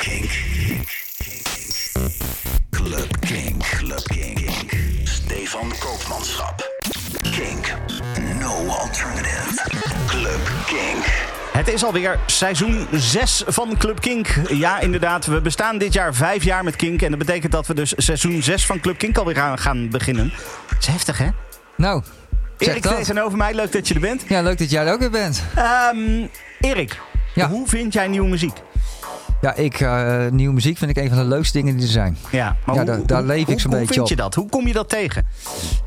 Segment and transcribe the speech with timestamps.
[0.00, 0.30] Kink.
[2.70, 3.62] Club Kink.
[3.62, 4.50] Club Kink.
[5.04, 6.70] Stefan Koopmanschap.
[7.22, 7.74] Kink.
[8.40, 9.60] No alternative.
[10.06, 11.04] Club Kink.
[11.52, 14.28] Het is alweer seizoen 6 van Club Kink.
[14.48, 15.26] Ja, inderdaad.
[15.26, 17.02] We bestaan dit jaar vijf jaar met Kink.
[17.02, 20.32] En dat betekent dat we dus seizoen 6 van Club Kink alweer gaan, gaan beginnen.
[20.68, 21.28] Dat is heftig, hè?
[21.76, 22.02] Nou,
[22.58, 22.86] Erik
[23.18, 23.54] over mij.
[23.54, 24.24] Leuk dat je er bent.
[24.28, 25.42] Ja, leuk dat jij er ook weer bent.
[25.54, 26.26] Ehm,
[26.60, 26.98] Erik,
[27.34, 27.48] Ja.
[27.48, 28.56] hoe vind jij nieuwe muziek?
[29.40, 32.16] Ja, ik, eh, nieuwe muziek vind ik een van de leukste dingen die er zijn.
[32.30, 34.14] Ja, maar Ja, hoe, daar- daar hoe- leef ik hoe- zo'n hoe beetje vind je
[34.14, 34.20] op.
[34.20, 34.34] dat?
[34.34, 35.24] Hoe kom je dat tegen?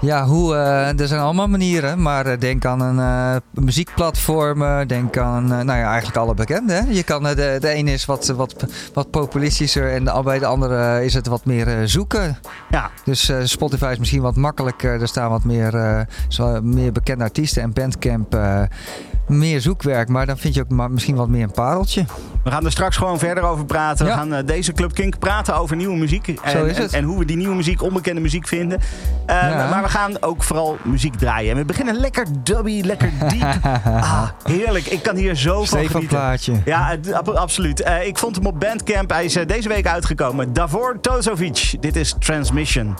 [0.01, 5.47] Ja, hoe, eh, er zijn allemaal manieren, maar eh, denk aan een muziekplatform, denk aan,
[5.47, 6.73] nou ja, eigenlijk alle bekende.
[6.73, 6.81] Hè?
[6.89, 8.55] Je kan, de, de ene is wat, wat,
[8.93, 12.37] wat populistischer en de, bij de andere is het wat meer zoeken.
[12.69, 17.61] Ja, Dus Spotify is misschien wat makkelijker, er staan wat meer, zo- meer bekende artiesten
[17.61, 18.37] en Bandcamp...
[19.27, 22.05] meer zoekwerk, maar dan vind je ook maar misschien wat meer een pareltje.
[22.43, 24.05] we gaan er straks gewoon verder over praten.
[24.05, 26.27] We gaan eh, deze Club Kink praten over nieuwe muziek.
[26.27, 26.93] En, Zo is het.
[26.93, 28.79] En, hoe we die nieuwe muziek, onbekende muziek vinden.
[29.25, 29.69] Eh, Ja.
[29.69, 31.51] Maar we gaan ook vooral muziek draaien.
[31.51, 33.41] En we beginnen lekker dubby, lekker diep.
[33.85, 34.85] ah, heerlijk.
[34.85, 36.07] Ik kan hier zo van genieten.
[36.07, 36.53] Plaatje.
[36.65, 37.81] Ja, ab- absoluut.
[37.81, 39.09] Eh, ik vond hem op Bandcamp.
[39.09, 40.53] Hij is eh, deze week uitgekomen.
[40.53, 41.75] Davor Tozovic.
[41.79, 42.95] Dit is Transmission.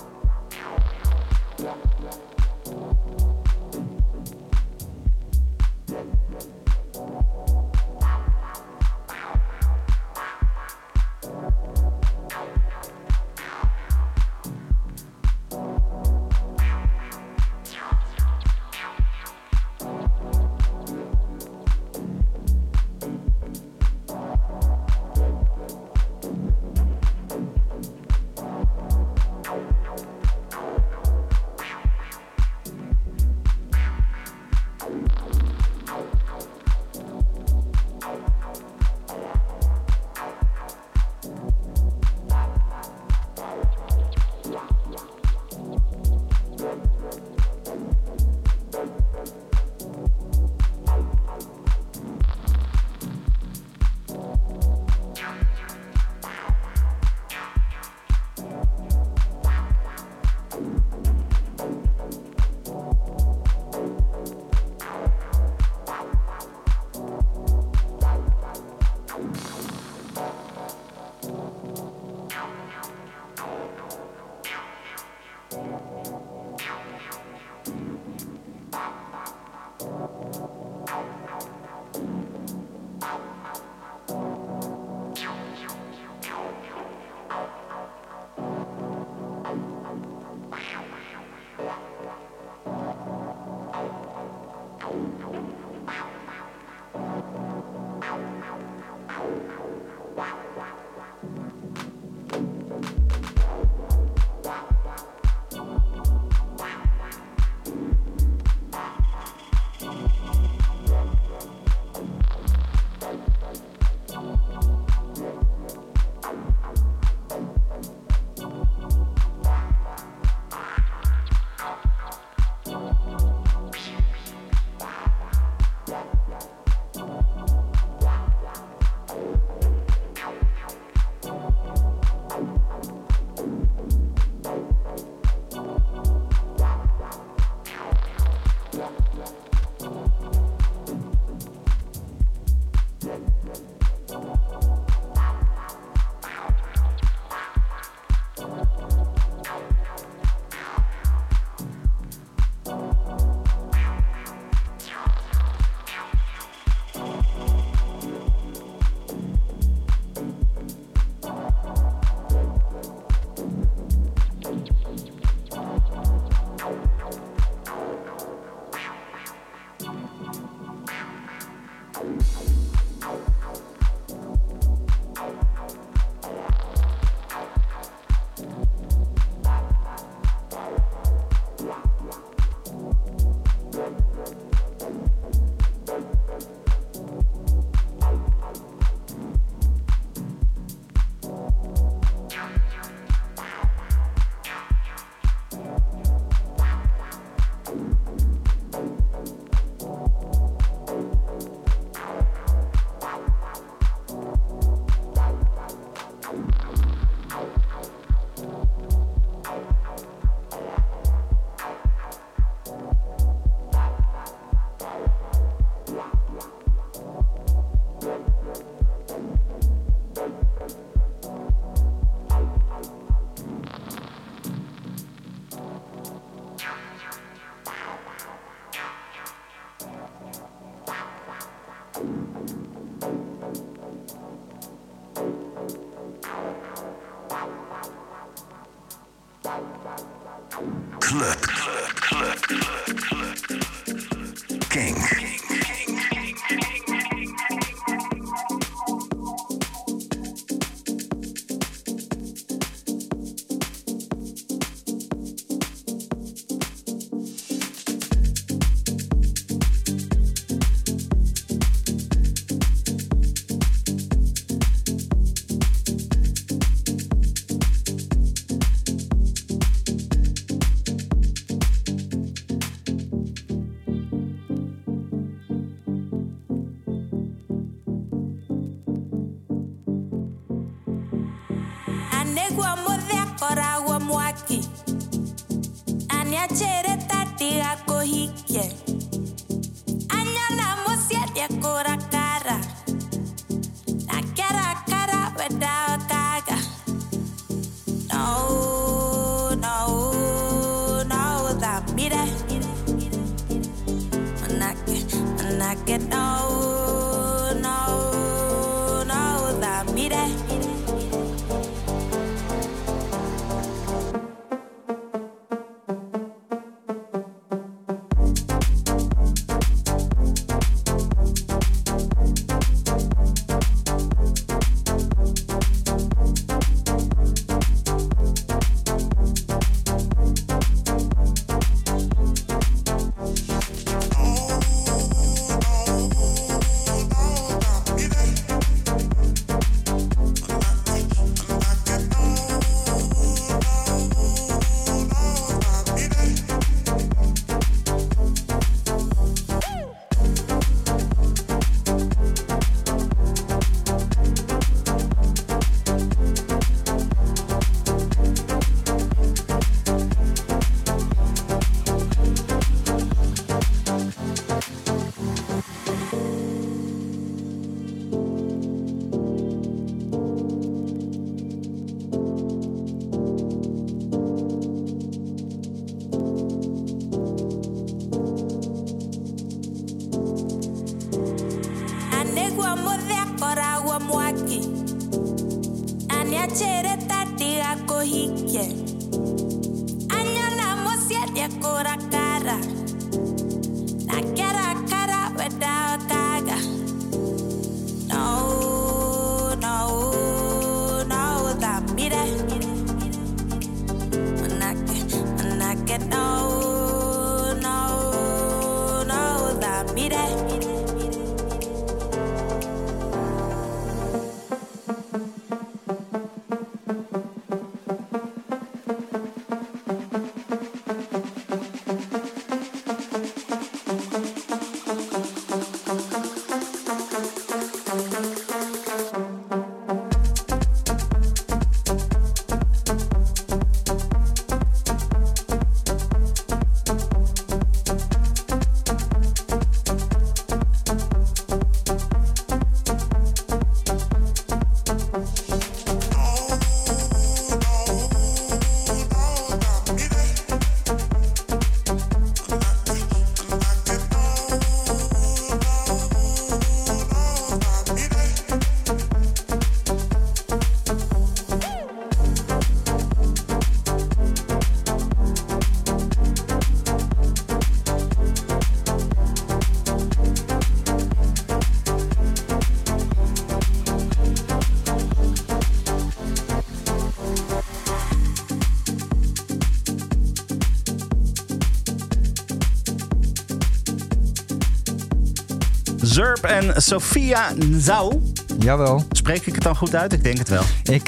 [486.14, 488.22] Zurb en Sofia Nzau.
[488.60, 489.06] Jawel.
[489.12, 490.14] Spreek ik het dan goed uit?
[490.14, 490.64] Ik denk het wel.
[490.84, 491.08] Ik,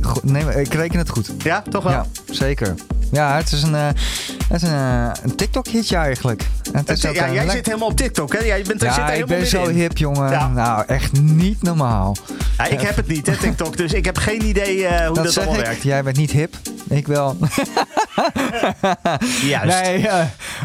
[0.00, 1.30] go- nee, ik reken het goed.
[1.38, 1.92] Ja, toch wel?
[1.92, 2.74] Ja, zeker.
[3.10, 3.86] Ja, het is een, eh,
[4.48, 6.46] het is een, eh, een TikTok-hitje eigenlijk.
[6.72, 8.38] Het is ook ja, jij zit helemaal op TikTok, hè?
[8.44, 10.30] Jij bent, er zit Ja, er ik ben zo hip, jongen.
[10.30, 10.48] Ja.
[10.48, 12.16] Nou, echt niet normaal.
[12.58, 13.76] Ja, ik heb het niet, hè, TikTok.
[13.76, 15.64] Dus ik heb geen idee hoe dat, allemaal ik.
[15.64, 15.82] werkt.
[15.82, 16.54] Jij bent niet hip.
[16.88, 17.36] Ik wel.
[19.42, 19.82] Juist.
[19.82, 20.06] Nee,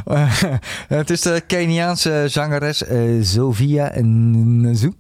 [0.88, 4.92] het is de Keniaanse zangeres eh Sofia Nzu.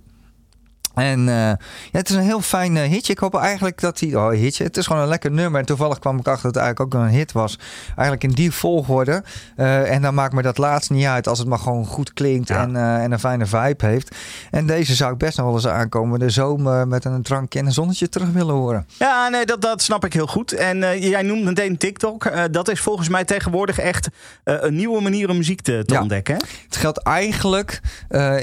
[0.93, 1.57] En eh, ja,
[1.91, 3.13] het is een heel fijn eh, hitje.
[3.13, 4.15] Ik hoop eigenlijk dat hij...
[4.15, 4.63] Oh, hitje.
[4.63, 5.59] Het is gewoon een lekker nummer.
[5.59, 7.59] En toevallig kwam ik achter dat het eigenlijk ook een hit was.
[7.87, 9.23] Eigenlijk in die volgorde.
[9.55, 12.47] Eh, en dan maakt me dat laatst niet uit als het maar gewoon goed klinkt
[12.47, 12.61] Ja.
[12.61, 14.15] en, eh, en een fijne vibe heeft.
[14.51, 16.19] En deze zou ik best nog wel eens aankomen.
[16.19, 18.87] De zomer met een drankje en een zonnetje terug willen horen.
[18.99, 20.51] Ja, nee, dat, dat snap ik heel goed.
[20.53, 22.25] En eh, jij noemt meteen TikTok.
[22.25, 24.09] Eh, dat is volgens mij tegenwoordig echt
[24.43, 26.01] eh, een nieuwe manier om muziek te, te Ja.
[26.01, 26.35] ontdekken.
[26.35, 26.39] hè?
[26.65, 27.81] Het geldt eigenlijk,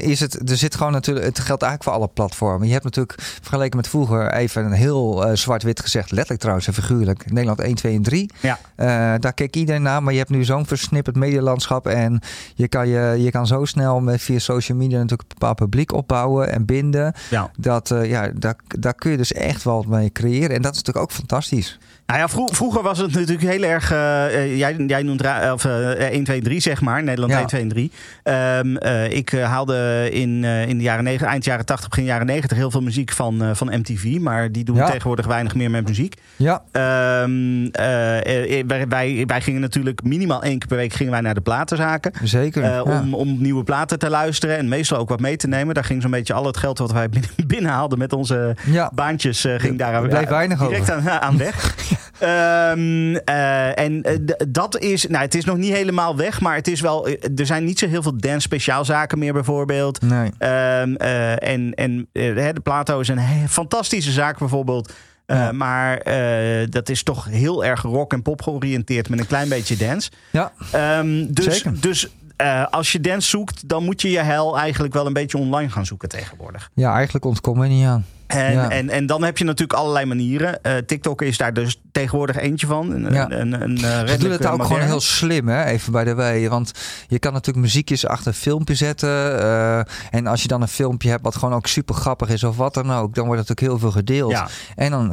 [0.03, 2.67] is het, er zit gewoon natuurlijk, het geldt eigenlijk voor alle platformen.
[2.67, 7.31] Je hebt natuurlijk vergeleken met vroeger even een heel zwart-wit gezegd, letterlijk trouwens en figuurlijk,
[7.31, 8.31] Nederland 1, 2 en 3.
[8.41, 8.59] Ja.
[9.19, 12.21] Daar keek iedereen naar, maar je hebt nu zo'n versnipperd medialandschap en
[12.55, 15.93] je kan, je, je kan zo snel met via social media natuurlijk een bepaald publiek
[15.95, 17.15] opbouwen en binden.
[17.31, 17.51] Ja.
[17.57, 20.75] Dat, eh, ja, daar, daar kun je dus echt wel wat mee creëren en dat
[20.75, 21.79] is natuurlijk ook fantastisch.
[22.07, 23.91] Nou ja, vro- vroeger was het natuurlijk heel erg.
[23.93, 27.03] eh, eh, jij, jij noemt of, eh 1, 2, 3, zeg maar.
[27.03, 27.39] Nederland Ja.
[27.39, 27.91] 1, 2 en 3.
[28.23, 32.27] Ehm, eh, ik eh, haalde in, in de jaren 90, eind jaren 80, begin jaren
[32.27, 34.19] 90 heel veel muziek van, van MTV.
[34.21, 34.87] Maar die doen Ja.
[34.87, 36.15] tegenwoordig weinig meer met muziek.
[36.37, 41.13] Ja, Ehm, eh, eh, wij, wij, wij gingen natuurlijk minimaal één keer per week gingen
[41.13, 42.13] wij naar de platenzaken.
[42.23, 42.63] zeker.
[42.65, 42.83] Ja.
[42.83, 45.75] om, om nieuwe platen te luisteren en meestal ook wat mee te nemen.
[45.75, 48.57] Daar ging zo'n beetje al het geld wat wij binnen, binnenhaalden met onze
[48.95, 51.75] baantjes ging daar bleef weinig direct aan, aan weg.
[52.19, 54.17] Ehm, eh, en eh,
[54.49, 57.47] dat is, nou, het is nog niet helemaal weg, maar het is wel, eh, er
[57.47, 60.01] zijn niet zo heel veel dance speciaalzaken meer bijvoorbeeld.
[60.03, 60.31] Nee.
[60.39, 64.93] Ehm, eh, en en hè, de Plato is een he- fantastische zaak bijvoorbeeld.
[65.27, 65.53] Ja.
[65.53, 65.99] Maar
[66.71, 70.11] dat is toch heel erg rock en pop georiënteerd met een klein beetje dance.
[70.31, 71.81] Ja, Ehm, dus Zeker.
[71.81, 72.09] dus
[72.71, 75.87] als je dance zoekt, dan moet je je hel eigenlijk wel een beetje online gaan
[75.87, 76.71] zoeken tegenwoordig.
[76.75, 78.05] ja, eigenlijk ontkom je niet aan.
[78.27, 78.71] En, Ja.
[78.71, 80.63] en, en dan heb je natuurlijk allerlei manieren.
[80.63, 82.91] Eh, TikTok is daar dus tegenwoordig eentje van.
[82.93, 83.31] Een, Ja.
[83.31, 83.79] een, een, een,
[84.09, 85.65] Ze doen het eh, ook gewoon heel slim, hè?
[85.65, 86.49] even bij de wij.
[86.49, 86.73] Want
[87.09, 89.09] je kan natuurlijk muziekjes achter een filmpje zetten.
[89.41, 89.79] eh,
[90.11, 92.75] en als je dan een filmpje hebt wat gewoon ook super grappig is of wat
[92.75, 94.31] dan ook, dan wordt het natuurlijk heel veel gedeeld.
[94.31, 94.49] Ja.
[94.75, 95.09] En dan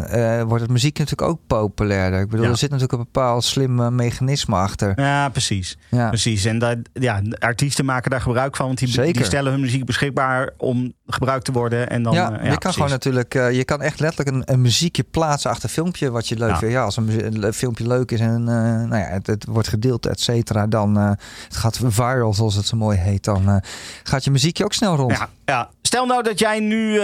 [0.47, 2.19] wordt het muziek natuurlijk ook populairder.
[2.19, 4.93] Ik bedoel, er zit natuurlijk een bepaald slim mechanisme achter.
[4.95, 5.77] Ja, precies.
[5.89, 6.45] Ja, precies.
[6.45, 8.65] En dat, ja, artiesten maken daar gebruik van.
[8.65, 11.89] Want die, stellen hun muziek beschikbaar om gebruikt te worden.
[11.89, 12.75] En dan, ja, je kan precies.
[12.75, 16.27] gewoon natuurlijk, eh, je kan echt letterlijk een, een muziekje plaatsen achter een filmpje wat
[16.27, 16.57] je leuk Ja.
[16.57, 16.73] vindt.
[16.73, 20.19] Ja, als een, filmpje leuk is en eh, nou ja, het, het wordt gedeeld, et
[20.19, 21.09] cetera, dan eh,
[21.43, 23.61] het gaat viral, zoals het zo mooi heet, dan
[24.03, 25.11] gaat je muziekje ook snel rond.
[25.17, 25.69] Ja, ja.
[25.81, 27.01] Stel nou dat jij nu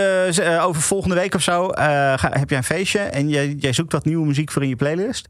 [0.61, 4.05] over volgende week of zo ga, heb jij een feestje en jij, jij zoekt wat
[4.05, 5.27] nieuwe muziek voor in je playlist.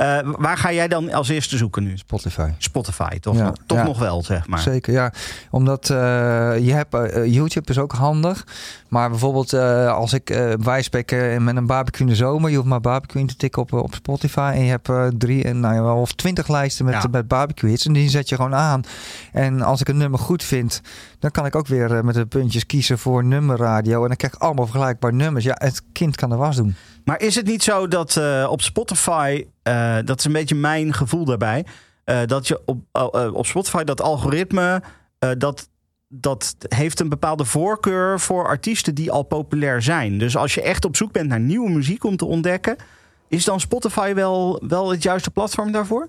[0.00, 1.96] Eh, waar ga jij dan als eerste zoeken nu?
[1.96, 2.50] Spotify.
[2.58, 3.84] Spotify, toch, Ja, toch ja.
[3.84, 4.58] nog wel, zeg maar.
[4.58, 5.12] Zeker, ja.
[5.50, 5.96] Omdat eh,
[6.58, 8.46] je hebt, eh, YouTube is ook handig.
[8.88, 9.54] Maar bijvoorbeeld
[9.88, 12.50] als ik uh, met een barbecue in de zomer.
[12.50, 14.52] Je hoeft maar barbecue in te tikken op, op Spotify.
[14.54, 14.90] En je hebt
[15.20, 17.86] drie en nou ja, wel of twintig lijsten met, met barbecue hits.
[17.86, 18.82] En die zet je gewoon aan.
[19.32, 20.80] En als ik een nummer goed vind,
[21.20, 24.02] dan kan ik ook weer eh, met de puntjes kiezen voor nummerradio.
[24.02, 25.44] En dan krijg ik allemaal vergelijkbaar nummers.
[25.44, 26.74] Ja, het kind kan de was doen.
[27.04, 30.92] Maar is het niet zo dat eh, op Spotify, eh, dat is een beetje mijn
[30.92, 31.64] gevoel daarbij,
[32.26, 32.78] dat je op,
[33.32, 34.82] op Spotify dat algoritme,
[35.38, 35.68] dat,
[36.08, 40.18] dat heeft een bepaalde voorkeur voor artiesten die al populair zijn.
[40.18, 42.76] Dus als je echt op zoek bent naar nieuwe muziek om te ontdekken,
[43.28, 46.08] is dan Spotify wel, wel het juiste platform daarvoor?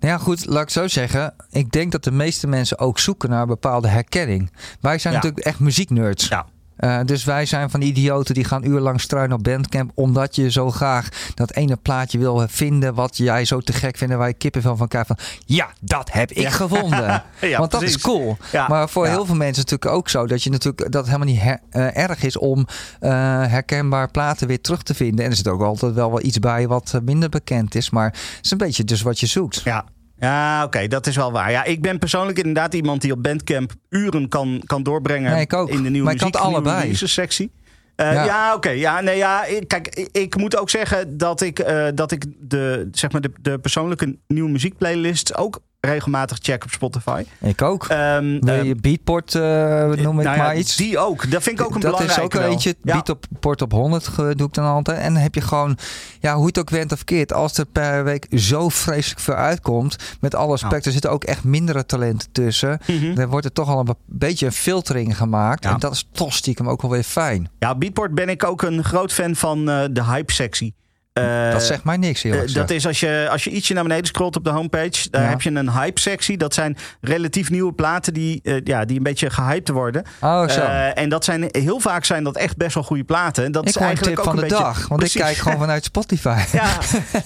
[0.00, 1.34] Nou ja, goed, laat ik zo zeggen.
[1.50, 4.50] Ik denk dat de meeste mensen ook zoeken naar bepaalde herkenning.
[4.80, 5.18] Wij zijn Ja.
[5.20, 6.28] natuurlijk echt muzieknerds.
[6.28, 6.46] Ja.
[6.76, 9.90] Eh, dus wij zijn van die idioten die gaan urenlang struinen op Bandcamp.
[9.94, 12.94] Omdat je zo graag dat ene plaatje wil vinden.
[12.94, 14.12] Wat jij zo te gek vindt.
[14.12, 15.06] en Waar je kippenvel van krijgt.
[15.08, 16.50] Van ja, dat heb ik Ja.
[16.66, 17.22] gevonden.
[17.40, 17.96] Ja, Want dat precies.
[17.96, 18.36] is cool.
[18.52, 20.26] Ja, Maar voor heel veel mensen is het natuurlijk ook zo.
[20.26, 22.66] Dat, je natuurlijk, dat het helemaal niet her- eh, erg is om
[23.00, 23.10] eh,
[23.46, 25.24] herkenbaar platen weer terug te vinden.
[25.24, 27.90] En er zit ook altijd wel wel iets bij wat minder bekend is.
[27.90, 29.60] Maar het is een beetje dus wat je zoekt.
[29.64, 29.84] Ja.
[30.18, 31.50] Ja, oké, dat is wel waar.
[31.50, 35.68] Ja, ik ben persoonlijk inderdaad iemand die op Bandcamp uren kan, kan doorbrengen ik ook.
[35.68, 36.80] in de nieuwe Maar ik kan muziek, het allebei.
[36.80, 37.50] releases sectie.
[37.96, 38.24] Ja.
[38.24, 38.70] ja, oké.
[38.70, 42.24] Ja, nee, ja, ik- kijk, ik, ik moet ook zeggen dat ik, eh, dat ik
[42.38, 47.24] de, zeg maar de, de persoonlijke nieuwe muziekplaylists ook regelmatig check op Spotify.
[47.40, 47.86] Ik ook.
[47.86, 49.42] Ehm, De ehm, Beatport eh,
[49.84, 50.76] noem ik nou ja, maar iets.
[50.76, 51.30] Die ook.
[51.30, 52.50] Dat vind ik ook een dat is belangrijke ook een wel.
[52.50, 52.74] eentje.
[52.82, 52.92] Ja.
[52.92, 54.98] Beat op port op 100 ge- doe ik dan altijd.
[54.98, 55.78] En dan heb je gewoon,
[56.20, 57.32] ja, hoe je het ook went of keert.
[57.32, 59.96] Als er per week zo vreselijk veel uitkomt.
[60.20, 62.78] Met alle respect, er zitten ook echt mindere talenten tussen.
[62.86, 63.14] Mhm.
[63.14, 65.64] Dan wordt er toch al een be- beetje een filtering gemaakt.
[65.64, 65.70] Ja.
[65.72, 67.50] En dat is toch stiekem ook wel weer fijn.
[67.58, 70.74] Ja, Beatport ben ik ook een groot fan van eh, de hype-sectie.
[71.16, 74.06] Eh, dat zegt mij niks, eh, dat is als je, als je ietsje naar beneden
[74.06, 75.28] scrolt op de homepage, daar Ja.
[75.28, 76.36] heb je een hype-sectie.
[76.36, 80.04] Dat zijn relatief nieuwe platen die, eh, ja, die een beetje gehyped worden.
[80.20, 80.60] Oh, zo.
[80.94, 83.44] En dat zijn heel vaak zijn dat echt best wel goede platen.
[83.44, 84.88] En Dat ik is eigenlijk ook van een de beetje, dag.
[84.88, 85.20] Want Precies.
[85.20, 86.40] ik kijk gewoon vanuit Spotify.
[86.52, 86.78] Ja,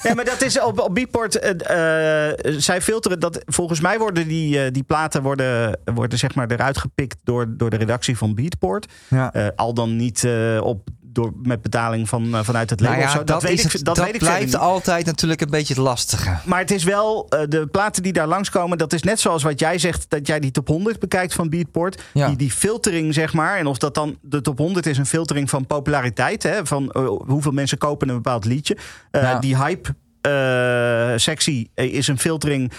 [0.02, 1.38] ja, maar dat is op, op Beatport.
[2.58, 3.42] zij filteren dat.
[3.46, 7.76] Volgens mij worden die, die platen worden, worden zeg maar eruit gepikt door, door de
[7.76, 8.86] redactie van Beatport.
[9.08, 9.52] Ja.
[9.56, 10.26] Al dan niet
[10.60, 10.88] op,
[11.22, 12.98] door, met betaling van, eh, vanuit het label.
[12.98, 13.24] Nou ja.
[13.24, 16.36] Dat, weet is ik, dat, weet blijft altijd natuurlijk een beetje het lastige.
[16.44, 19.60] Maar het is wel, eh, de platen die daar langskomen, dat is net zoals wat
[19.60, 22.02] jij zegt, dat jij die top 100 bekijkt van Beatport.
[22.12, 22.26] Ja.
[22.26, 23.58] Die, die filtering, zeg maar.
[23.58, 27.06] En of dat dan de top 100 is een filtering van populariteit, hè, van eh,
[27.06, 28.76] hoeveel mensen kopen een bepaald liedje.
[29.10, 29.38] Ja.
[29.38, 30.90] Die hype-sectie
[31.74, 32.72] is een filtering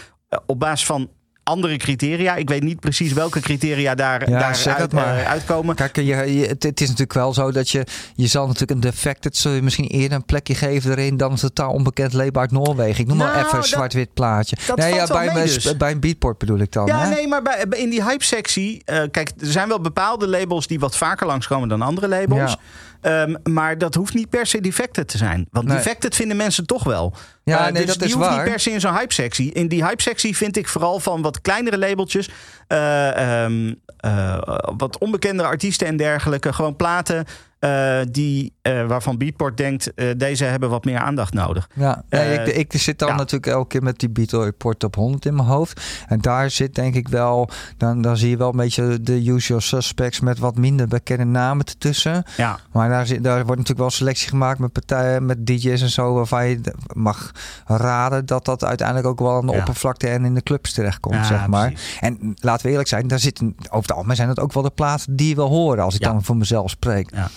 [0.46, 1.10] op basis van
[1.52, 2.36] andere criteria.
[2.36, 5.18] Ik weet niet precies welke criteria daar, Ja, daar uit, maar.
[5.18, 5.76] eh, uitkomen.
[5.76, 7.86] Kijk, je, je- het, het is natuurlijk wel zo dat je...
[8.16, 9.38] Je zal natuurlijk een defected...
[9.38, 11.18] Zul je misschien eerder een plekje geven erin...
[11.18, 13.02] dan een totaal onbekend label uit Noorwegen.
[13.02, 14.56] Ik noem maar Nou, even een zwart-wit plaatje.
[14.68, 15.78] dat nee, ja, bij, mee dus.
[15.78, 16.86] bij een beatport bedoel ik dan.
[16.86, 17.10] Ja, hè?
[17.10, 18.82] nee, maar bij, in die hype-sectie...
[18.86, 22.52] eh, kijk, er zijn wel bepaalde labels die wat vaker langskomen dan andere labels.
[22.52, 22.58] Ja.
[23.02, 25.48] Ehm, maar dat hoeft niet per se defected te zijn.
[25.52, 25.78] Want Nee.
[25.78, 27.14] defected vinden mensen toch wel.
[27.44, 28.38] Ja, Eh, nee, dus dat die is hoeft waar.
[28.42, 29.52] niet per se in zo'n hype-sectie.
[29.52, 32.30] In die hype-sectie vind ik vooral van wat kleinere labeltjes...
[32.68, 34.38] eh, ehm, eh,
[34.78, 36.54] wat onbekendere artiesten en dergelijke.
[36.54, 37.26] Gewoon platen
[37.62, 39.94] eh, die, eh, waarvan Beatport denkt...
[39.94, 41.70] eh, deze hebben wat meer aandacht nodig.
[41.76, 43.16] Ja, nee, ik, ik zit dan ja.
[43.16, 45.82] natuurlijk elke keer met die Beatle Report op 100 in mijn hoofd.
[46.08, 49.60] En daar zit denk ik wel, dan, dan zie je wel een beetje de usual
[49.62, 52.24] suspects met wat minder bekende namen ertussen.
[52.38, 52.60] Ja.
[52.72, 56.14] Maar daar, zit, daar wordt natuurlijk wel selectie gemaakt met partijen, met DJ's en zo,
[56.14, 56.62] waarvan je
[56.94, 57.32] mag
[57.66, 59.60] raden dat dat uiteindelijk ook wel aan de Ja.
[59.60, 61.72] oppervlakte en in de clubs terechtkomt, Ja, zeg maar.
[61.72, 61.98] precies.
[62.00, 64.70] En laten we eerlijk zijn, daar zitten, over het algemeen zijn het ook wel de
[64.70, 67.10] plaatsen die wil horen, als ik dan voor mezelf spreek.
[67.16, 67.30] Ja,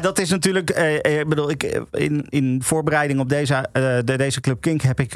[0.00, 0.70] dat is natuurlijk.
[0.70, 3.68] eh, eh, ik bedoel, ik, eh, in, in voorbereiding op deze,
[4.04, 5.10] de, deze Club Kink heb ik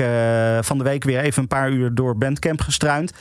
[0.61, 3.13] van de week weer even een paar uur door Bandcamp gestruind.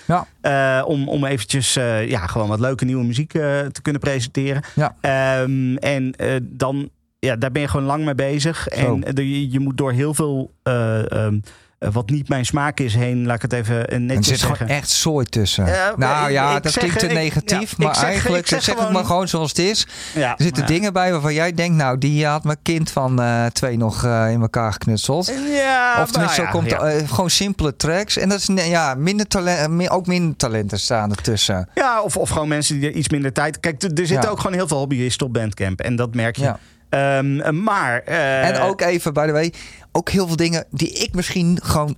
[0.41, 0.83] Ja.
[0.83, 1.73] Om, om eventjes
[2.05, 4.61] ja, gewoon wat leuke nieuwe muziek te kunnen presenteren.
[4.75, 4.95] Ja.
[5.01, 8.67] Ehm, en dan, ja, daar ben je gewoon lang mee bezig.
[8.71, 8.99] Zo.
[9.03, 10.51] En je, je moet door heel veel.
[10.63, 11.39] eh, ehm, eh,
[11.79, 14.39] wat niet mijn smaak is heen, laat ik het even eh, En er netjes zit
[14.47, 14.67] zeggen.
[14.67, 15.65] echt zooi tussen.
[15.97, 17.73] Nou ik- ja, ik dat zeg, klinkt te ik- negatief.
[17.77, 19.87] ja, maar zeg- eigenlijk zeg zeg, het maar gewoon zoals het is.
[20.15, 21.77] Ja, Er zitten dingen bij waarvan jij denkt...
[21.77, 25.33] nou, die had mijn kind van eh, twee nog eh, in elkaar geknutseld.
[25.53, 28.17] Ja, of tenminste, nou zo komt eh, gewoon simpele tracks.
[28.17, 31.69] En dat is ja, minder talent, ook minder talenten staan ertussen.
[31.73, 33.59] Ja, of, of gewoon mensen die er iets minder tijd.
[33.59, 35.79] Kijk, er zitten ook gewoon heel veel hobbyisten op Bandcamp.
[35.81, 36.53] En dat merk je.
[36.89, 37.99] Ehm, maar.
[38.05, 39.53] eh, en ook even, by the way,
[39.91, 41.95] ook heel veel dingen die ik misschien gewoon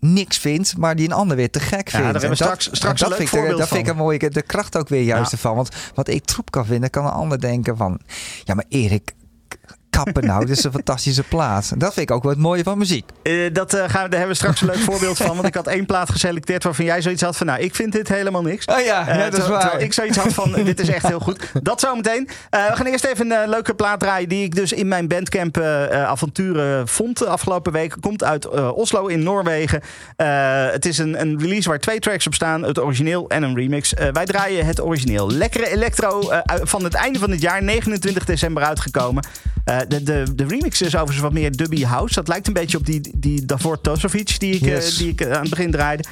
[0.00, 1.92] niks vind, maar die een ander weer te gek vindt.
[1.92, 3.96] daar hebben we En dat- straks- een dat leuk vind ik, Dat vind ik een
[3.96, 5.36] mooie, de kracht ook weer juist Ja.
[5.36, 5.56] ervan.
[5.56, 8.00] Want wat ik troep kan vinden, kan een ander denken van,
[8.44, 9.12] ja maar Erik,
[9.90, 11.72] kappen nou, dit is een fantastische plaat.
[11.80, 13.04] Dat vind ik ook wel het mooie van muziek.
[13.22, 15.34] eh, dat, eh, gaan we, daar hebben we straks een leuk voorbeeld van.
[15.36, 17.46] Want ik had één plaat geselecteerd waarvan jij zoiets had van.
[17.46, 18.64] Nou, ik vind dit helemaal niks.
[18.64, 19.80] Oh ja, Eh, ja dat is waar.
[19.80, 21.50] ik zoiets had van, dit is echt heel goed.
[21.62, 22.28] Dat zometeen.
[22.50, 24.28] We gaan eerst even een leuke plaat draaien...
[24.28, 25.58] die ik dus in mijn Bandcamp
[25.92, 27.94] avonturen vond de afgelopen week.
[28.00, 29.80] Komt uit Oslo in Noorwegen.
[30.72, 32.62] Het is een, een release waar twee tracks op staan.
[32.62, 33.92] Het origineel en een remix.
[34.12, 35.30] Wij draaien het origineel.
[35.32, 36.22] Lekkere electro
[36.62, 37.62] van het einde van het jaar.
[37.62, 39.24] 29 december uitgekomen.
[39.68, 42.14] Eh, de, de, de remix is overigens wat meer dubby house.
[42.14, 44.38] Dat lijkt een beetje op die, die Davor Tosovic...
[44.40, 44.96] die ik, eh, Yes.
[44.96, 46.04] die ik eh, aan het begin draaide.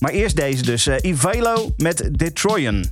[0.00, 0.86] Maar eerst deze dus.
[0.86, 2.84] Ivalo met Detroyan.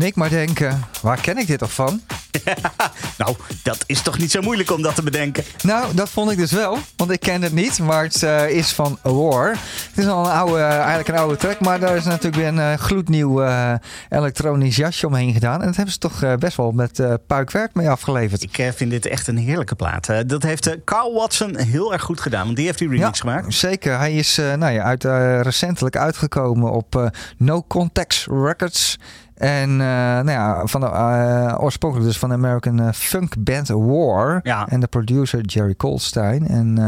[0.00, 2.00] En ik maar denken, waar ken ik dit toch van?
[3.18, 5.44] Nou, dat is toch niet zo moeilijk om dat te bedenken.
[5.62, 6.78] Nou, dat vond ik dus wel.
[6.96, 9.48] Want ik ken het niet, maar het eh, is van War.
[9.50, 9.58] Het
[9.94, 12.72] is al een oude, eigenlijk een oude track, maar daar is natuurlijk weer een eh,
[12.74, 13.72] gloednieuw eh,
[14.08, 15.60] elektronisch jasje omheen gedaan.
[15.60, 18.42] En dat hebben ze toch eh, best wel met eh puikwerk mee afgeleverd.
[18.42, 20.08] Ik eh, vind dit echt een heerlijke plaat.
[20.08, 23.20] Eh, dat heeft eh, Carl Watson heel erg goed gedaan, want die heeft die remix
[23.20, 23.54] gemaakt.
[23.54, 23.98] Zeker.
[23.98, 28.98] Hij is eh, nou ja, uit, eh, recentelijk uitgekomen op eh, No Context Records.
[29.40, 33.68] En eh, nou ja, van de, eh, oorspronkelijk dus van de American eh, funk band
[33.68, 34.40] War.
[34.42, 34.66] Ja.
[34.68, 36.46] En de producer Jerry Goldstein.
[36.48, 36.78] En,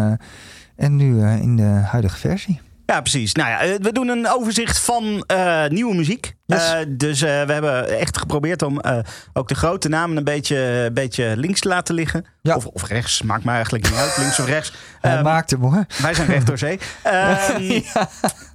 [0.77, 2.61] en nu in de huidige versie.
[2.87, 3.35] Ja, precies.
[3.35, 5.25] Nou ja, we doen een overzicht van
[5.69, 6.35] nieuwe muziek.
[6.53, 6.73] Yes.
[6.73, 8.99] Eh, dus eh, we hebben echt geprobeerd om eh,
[9.33, 12.25] ook de grote namen een beetje, een beetje links te laten liggen.
[12.41, 12.57] Ja.
[12.57, 14.73] Of, of rechts, maakt mij eigenlijk niet uit, links of rechts.
[15.01, 15.85] Hij Ehm, maakt hem hoor.
[16.03, 16.79] Wij zijn recht door zee.
[17.03, 17.81] Ehm,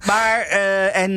[0.06, 0.40] Maar,
[0.94, 1.12] en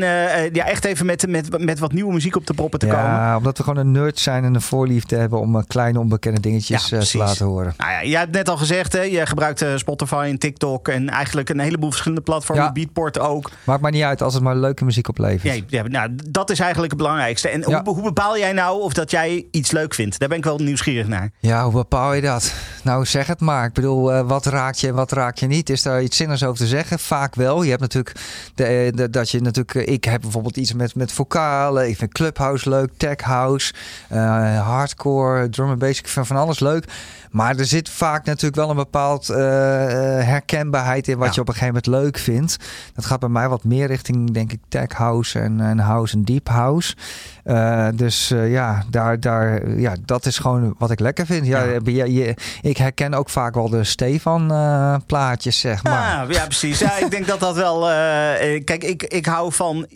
[0.53, 3.05] ja, echt even met, met, met wat nieuwe muziek op de proppen te komen.
[3.05, 6.89] Ja, omdat we gewoon een nerd zijn en een voorliefde hebben om kleine onbekende dingetjes
[6.89, 7.75] Ja, te laten horen.
[7.77, 11.49] Nou ja, jij hebt net al gezegd, hè, je gebruikt Spotify en TikTok en eigenlijk
[11.49, 12.73] een heleboel verschillende platformen.
[12.73, 13.51] Beatport ook.
[13.65, 15.55] Maakt maar niet uit als het maar leuke muziek oplevert.
[15.55, 17.49] Ja, ja, nou, dat is eigenlijk het belangrijkste.
[17.49, 17.83] En Ja.
[17.85, 20.19] hoe, hoe bepaal jij nou of dat jij iets leuk vindt?
[20.19, 21.31] Daar ben ik wel nieuwsgierig naar.
[21.39, 22.55] Ja, hoe bepaal je dat?
[22.83, 23.67] Nou, zeg het maar.
[23.67, 25.71] Ik bedoel, eh, wat raak je en wat raak je niet?
[25.71, 26.99] Is daar iets zinnigs over te zeggen?
[26.99, 27.63] Vaak wel.
[27.63, 28.17] Je hebt natuurlijk
[28.55, 29.75] de, eh, de- dat je natuurlijk.
[29.75, 31.89] eh, Ik heb bijvoorbeeld iets met, met vocalen.
[31.89, 33.73] Ik vind clubhouse leuk, tech house,
[34.59, 35.99] hardcore, drum and bass.
[35.99, 36.85] Ik vind van alles leuk.
[37.31, 41.33] Maar er zit vaak natuurlijk wel een bepaald eh, eh, herkenbaarheid in wat Ja.
[41.35, 42.57] je op een gegeven moment leuk vindt.
[42.95, 46.25] Dat gaat bij mij wat meer richting, denk ik, tech house en, en house en
[46.25, 46.95] deep house.
[47.45, 51.47] Eh, dus ja, daar, daar, ja, dat is gewoon wat ik lekker vind.
[51.47, 52.05] Ja, Ja.
[52.05, 55.93] je- ik herken ook vaak wel de Stefan eh, plaatjes, zeg maar.
[55.93, 56.79] Ja, ja, precies.
[56.79, 57.81] Ja, ik denk dat dat wel.
[58.65, 59.87] kijk, ik, ik hou van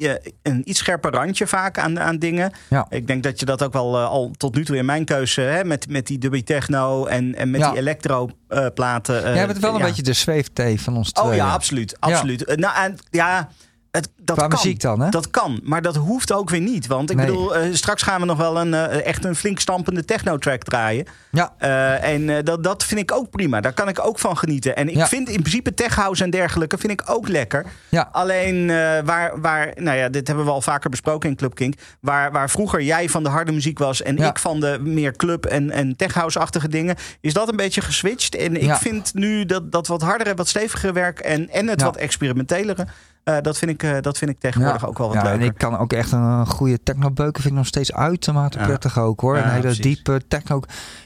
[0.42, 2.52] een iets scherper randje vaak aan, aan dingen.
[2.68, 2.86] Ja.
[2.90, 5.64] Ik denk dat je dat ook wel al tot nu toe in mijn keuze hè,
[5.64, 7.70] met, met die dubby techno en, en met Ja.
[7.70, 9.24] die electro eh, platen.
[9.24, 11.36] eh, Jij bent wel een beetje de zweefthee van ons Oh tweeën.
[11.36, 11.96] ja, absoluut.
[12.00, 12.44] absoluut.
[12.44, 13.48] Eh, Nou, en, ja,
[13.94, 14.58] het, dat Qua kan.
[14.62, 15.08] muziek dan, hè?
[15.10, 16.86] Dat kan, maar dat hoeft ook weer niet.
[16.86, 17.26] Want ik Nee.
[17.26, 21.06] bedoel, eh, straks gaan we nog wel een eh, echt een flink stampende techno-track draaien.
[21.30, 23.60] Ja, Eh, en dat, dat vind ik ook prima.
[23.60, 24.76] Daar kan ik ook van genieten.
[24.76, 25.06] En ik Ja.
[25.08, 27.66] vind in principe tech house en dergelijke vind ik ook lekker.
[27.88, 28.08] ja.
[28.12, 28.66] Alleen
[29.04, 31.74] waar, waar, nou ja, dit hebben we al vaker besproken in Club Kink.
[32.00, 34.28] Waar, waar vroeger jij van de harde muziek was en Ja.
[34.28, 38.34] ik van de meer club en, en tech house-achtige dingen, is dat een beetje geswitcht.
[38.34, 41.96] En ik vind nu dat, dat wat hardere, wat stevigere werk en, en het wat
[41.96, 42.86] experimentelere,
[43.24, 45.40] eh, dat, vind ik, eh, dat vind ik tegenwoordig ook wel wat ja, leuker.
[45.40, 48.64] En ik kan ook echt een goede technobeuken vind ik nog steeds uitermate Ja.
[48.64, 49.36] prettig ook hoor.
[49.36, 49.82] Een hele precies.
[49.82, 50.60] diepe techno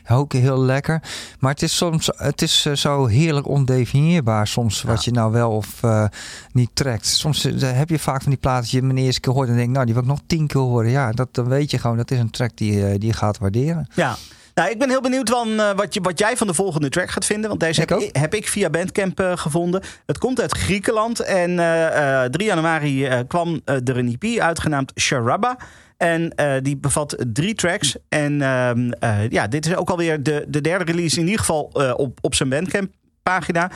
[0.08, 1.02] ook heel lekker.
[1.38, 5.50] Maar het is soms het is eh, zo heerlijk ondefinieerbaar soms wat je nou wel
[5.50, 6.04] of eh,
[6.52, 7.06] niet trekt.
[7.06, 9.56] Soms eh, heb je vaak van die platen die je de eerste keer hoort en
[9.56, 10.90] denkt, nou die wil ik nog tien keer horen.
[10.90, 13.38] Ja, dat, dan weet je gewoon dat is een track die, eh, die je gaat
[13.38, 13.88] waarderen.
[13.94, 14.16] Ja.
[14.58, 17.10] Nou, ik ben heel benieuwd van, eh, wat, je, wat jij van de volgende track
[17.10, 17.48] gaat vinden.
[17.48, 19.82] Want deze Ik heb ik, heb ik via Bandcamp eh, gevonden.
[20.06, 21.20] Het komt uit Griekenland.
[21.20, 25.56] En eh, eh, 3 januari kwam er een EP uitgenaamd Sharaba.
[25.96, 27.96] En die bevat drie tracks.
[28.08, 31.62] En ehm, eh, ja, dit is ook alweer de, de derde release in ieder geval
[31.96, 32.90] op, op zijn Bandcamp
[33.22, 33.70] pagina.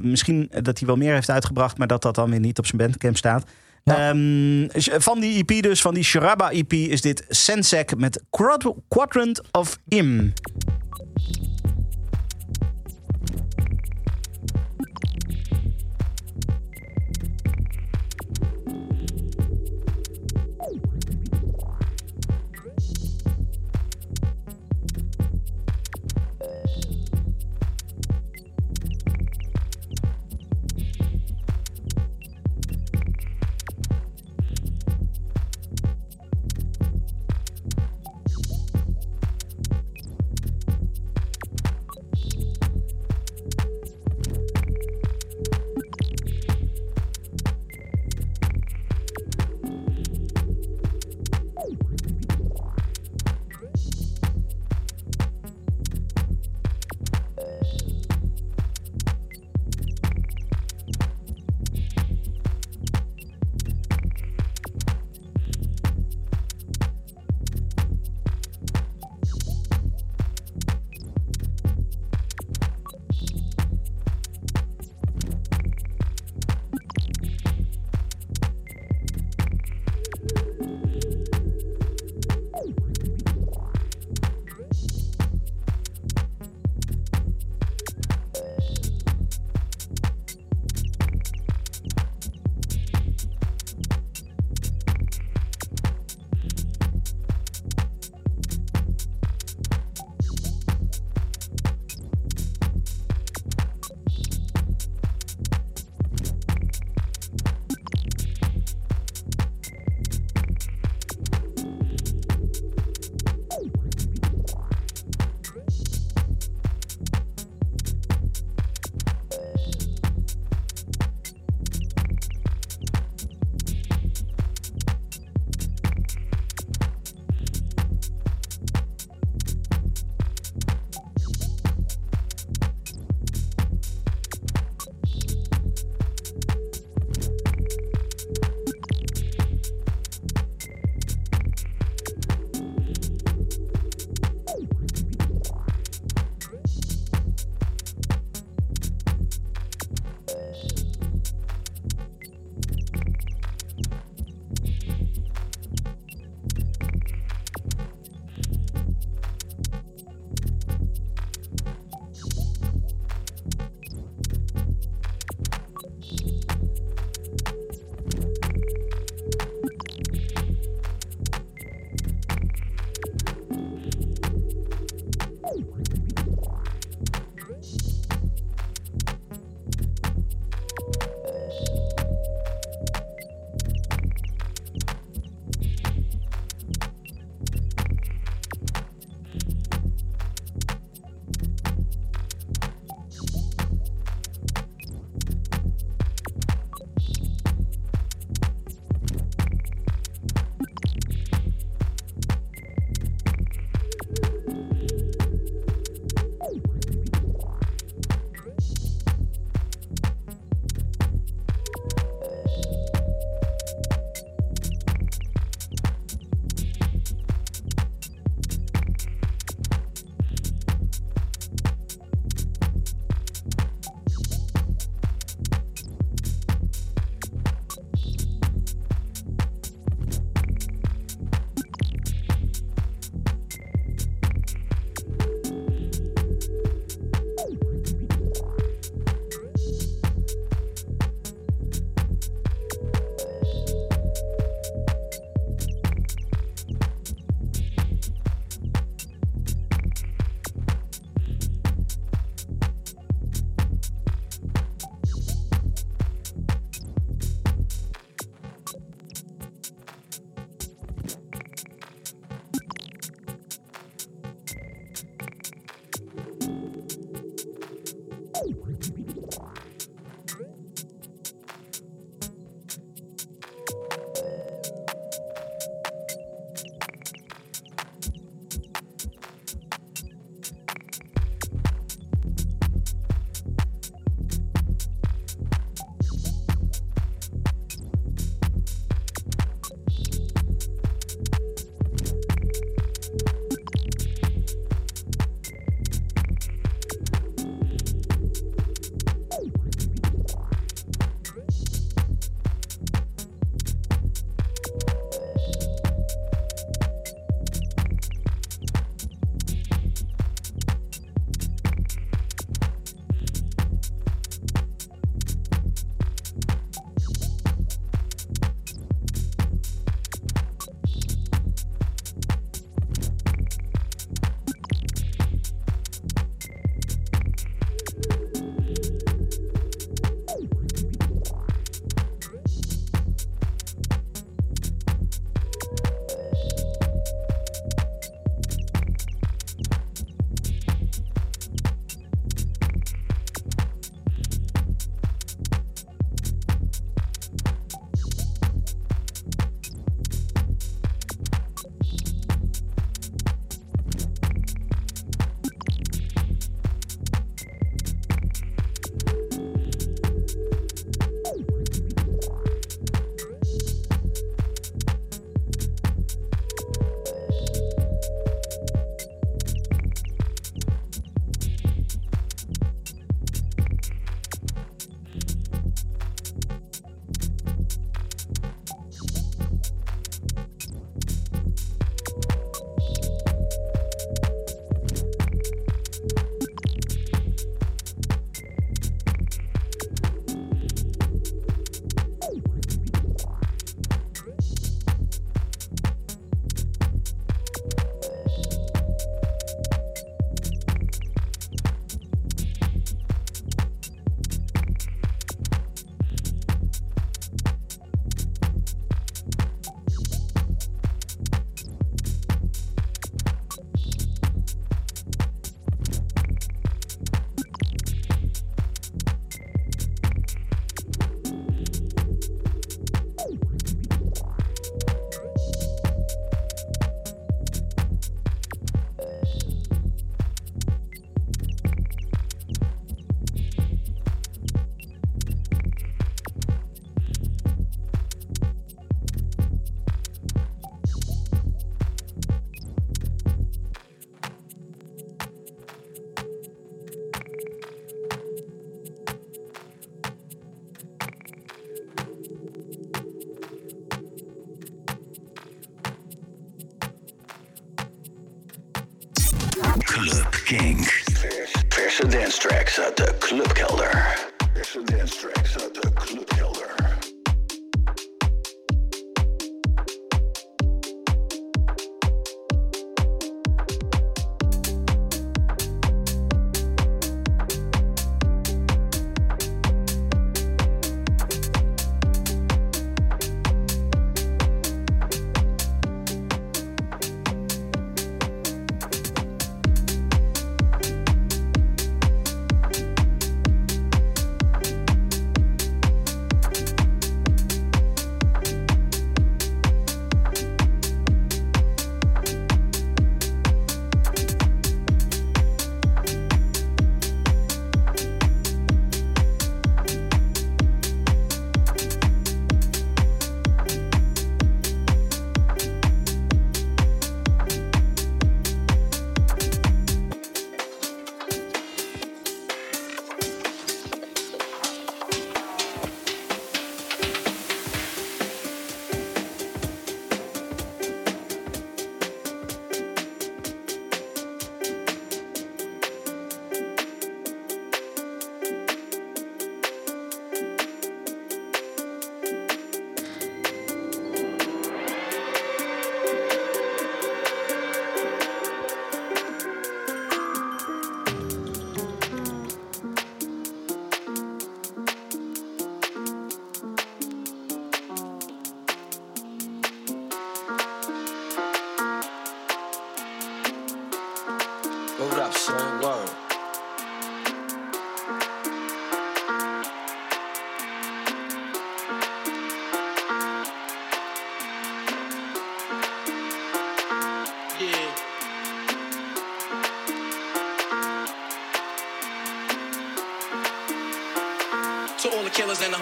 [0.00, 2.78] Misschien dat hij wel meer heeft uitgebracht, maar dat dat dan weer niet op zijn
[2.82, 3.44] Bandcamp staat.
[3.94, 4.66] Ehm,
[5.00, 9.78] van die EP dus, van die Sharaba EP, is dit Sensec met Quad- Quadrant of
[9.88, 10.32] Im.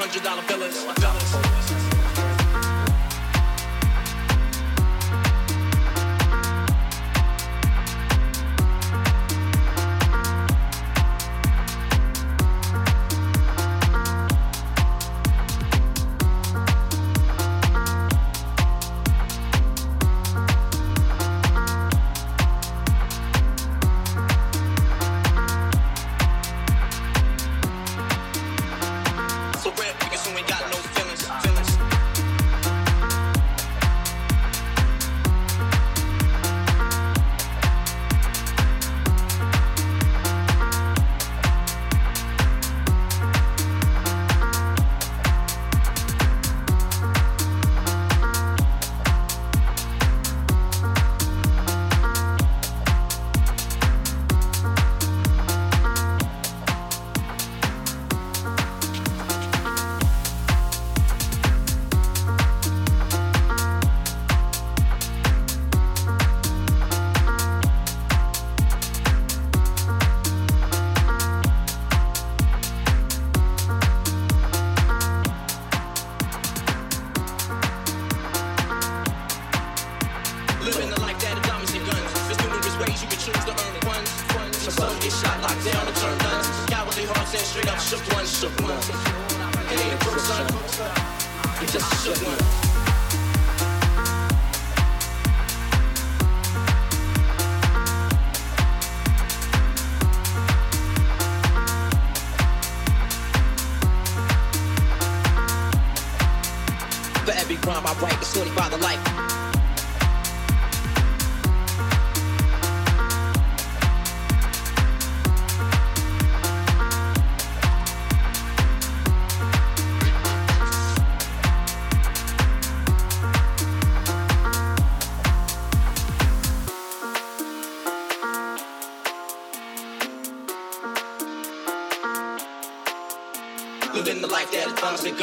[0.06, 1.13] hundred dollar billers.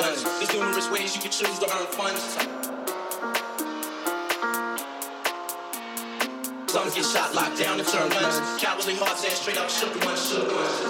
[0.01, 0.23] guns.
[0.23, 2.21] There's numerous ways you can choose to earn funds.
[6.71, 8.61] Some get shot, locked down, and turn guns.
[8.61, 10.80] Cowardly hearts and straight up shook ones, shook ones.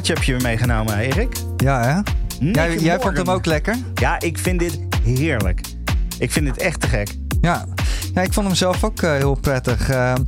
[0.00, 1.36] Plaatje heb je meegenomen, Erik.
[1.56, 2.00] Ja, hè?
[2.40, 3.76] Nick Jij, jij vond hem ook lekker?
[3.94, 5.60] Ja, ik vind dit heerlijk.
[6.18, 7.16] Ik vind dit echt te gek.
[7.40, 7.64] Ja.
[8.14, 9.88] ja, ik vond hem zelf ook eh, heel prettig.
[9.88, 10.26] Een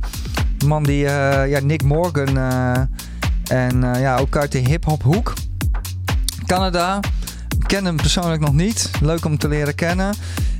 [0.65, 2.37] man die, eh, ja, Nick Morgan.
[2.37, 2.81] eh,
[3.47, 5.33] en eh, ja, ook uit de hip-hop hoek.
[6.45, 6.99] Canada.
[7.59, 8.91] Ik ken hem persoonlijk nog niet.
[9.01, 10.13] Leuk om te leren kennen.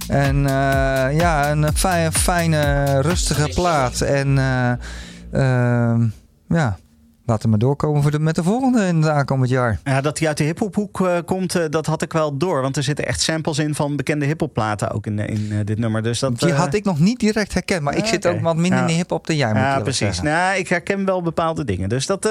[0.08, 4.02] En eh, ja, een fijne, fijne, rustige plaat.
[4.02, 4.72] En eh,
[5.32, 6.08] ehm,
[6.48, 6.78] ja,
[7.26, 9.80] laten we maar doorkomen voor de, met de volgende in het aankomend jaar.
[9.84, 12.62] Ja, dat hij uit de hiphophoek eh komt, eh, dat had ik wel door.
[12.62, 16.04] Want er zitten echt samples in van bekende hiphopplaten ook in, in eh, dit nummer.
[16.04, 17.82] Dus dat, Die had ik nog niet direct herkend.
[17.82, 18.82] Maar ik Ah, zit ook wat minder Ja.
[18.82, 19.48] in de hip-hop dan jij.
[19.48, 19.98] moet Ja, precies.
[20.00, 20.24] zeggen.
[20.26, 21.90] Nou, ik herken wel bepaalde dingen.
[21.90, 22.30] Dus dat,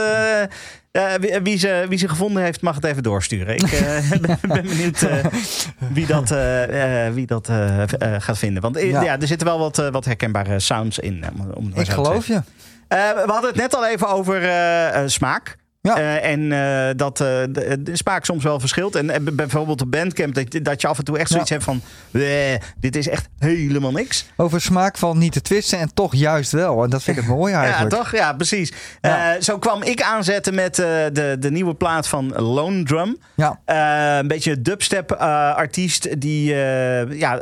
[1.20, 3.54] wie, wie ze, wie ze gevonden heeft, mag het even doorsturen.
[3.56, 3.70] Ik
[4.20, 5.06] ben, ben benieuwd
[5.92, 6.34] wie dat,
[7.14, 7.50] wie dat
[8.18, 8.62] gaat vinden.
[8.62, 9.02] Want Ja.
[9.02, 9.20] ja.
[9.20, 11.24] er zitten wel wat, wat herkenbare sounds in.
[11.54, 12.42] om- Ik geloof je.
[12.92, 15.56] Eh, we hadden het net al even over eh, eh, smaak.
[15.88, 15.96] Ja.
[15.96, 18.94] Eh, en eh, dat eh, de, de smaak soms wel verschilt.
[18.94, 21.54] En bijvoorbeeld op Bandcamp, dat, dat je af en toe echt zoiets Ja.
[21.54, 21.80] hebt van...
[22.10, 24.26] "Weh, dit is echt helemaal niks.
[24.36, 26.84] Over smaak valt niet te twisten en toch juist wel.
[26.84, 27.94] En dat vind ik mooi Ja, eigenlijk.
[27.94, 28.12] toch?
[28.12, 28.72] Ja, precies.
[29.00, 29.34] Ja.
[29.34, 33.16] Eh, zo kwam ik aanzetten met de, de nieuwe plaat van Lone Drum.
[33.36, 33.60] Ja,
[34.18, 37.40] een beetje dubstep artiest die ja,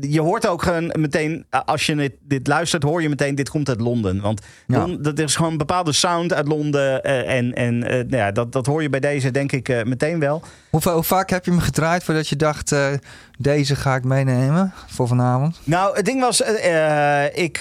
[0.00, 3.80] je hoort ook meteen als je dit, dit luistert hoor je meteen dit komt uit
[3.80, 4.86] Londen, want Ja.
[5.00, 7.02] Dat is gewoon een bepaalde sound uit Londen
[7.36, 10.18] en en eh, nou ja, dat dat hoor je bij deze denk ik eh, meteen
[10.20, 10.42] wel.
[10.70, 12.72] hoe, va- hoe vaak heb je hem gedraaid voordat je dacht...
[12.72, 12.86] eh,
[13.38, 15.60] deze ga ik meenemen voor vanavond?
[15.64, 16.40] Nou, het ding was,
[17.34, 17.58] ik,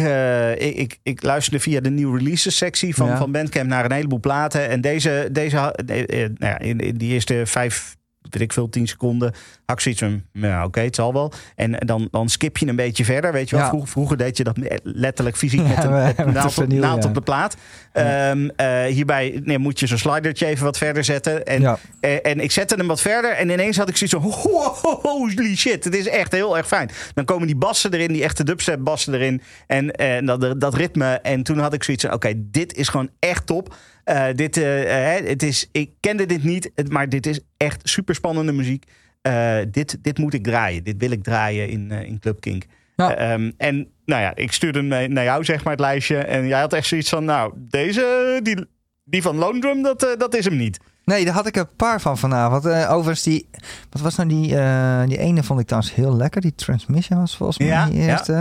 [0.58, 3.18] ik, ik, ik luisterde via de nieuwe releases sectie van, Ja.
[3.18, 4.70] van Bandcamp naar een heleboel platen.
[4.70, 5.56] En deze, deze
[5.86, 7.96] nou ja, in, in die eerste vijf,
[8.40, 9.34] weet ik veel, tien seconden,
[9.66, 11.32] had ik zoiets van, nou oké, het zal wel.
[11.56, 13.64] En dan, dan skip je een beetje verder, weet je wel.
[13.66, 13.70] Ja.
[13.72, 16.82] Vroeger, vroeger deed je dat letterlijk fysiek Ja, met een, met een naald, op- vinyl,
[16.82, 17.10] naald ja.
[17.10, 17.56] op de plaat.
[17.94, 18.30] Ja.
[18.32, 21.46] Ehm, eh, hierbij nee, moet je zo'n slidertje even wat verder zetten.
[21.46, 21.78] En Ja.
[22.00, 24.52] eh, en ik zette hem wat verder en ineens had ik zoiets van...
[24.52, 26.90] "Ho- Holy shit, het is echt heel erg fijn.
[27.14, 29.42] Dan komen die bassen erin, die echte dubstep bassen erin.
[29.68, 31.06] En, en dat, dat ritme.
[31.14, 32.14] En toen had ik zoiets van...
[32.14, 33.76] Oké, dit is gewoon echt top.
[34.06, 38.16] Eh, dit, eh, eh, het is, ik kende dit niet, maar dit is echt super
[38.16, 38.86] spannende muziek.
[39.22, 40.84] Eh, dit, dit moet ik draaien.
[40.84, 42.66] Dit wil ik draaien in, in Club Kink.
[42.96, 43.16] Ja.
[43.16, 46.18] Eh, ehm, en nou ja, ik stuurde hem naar jou, zeg maar, het lijstje.
[46.18, 47.26] En jij had echt zoiets van...
[47.26, 48.66] Nou, deze, die,
[49.04, 50.80] die van Lone Drum, dat, dat is hem niet.
[51.06, 52.66] Nee, daar had ik een paar van vanavond.
[52.66, 53.50] Eh, overigens, die,
[53.90, 56.42] wat was nou die, eh, die ene vond ik trouwens heel lekker.
[56.42, 58.08] Die Transmission was volgens mij Ja, die ja.
[58.12, 58.34] eerste.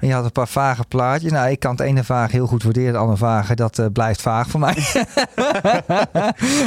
[0.00, 1.32] En je had een paar vage plaatjes.
[1.32, 2.88] Nou, ik kan het ene vaag heel goed waarderen.
[2.88, 4.76] Het andere vage, dat eh, blijft vaag voor mij.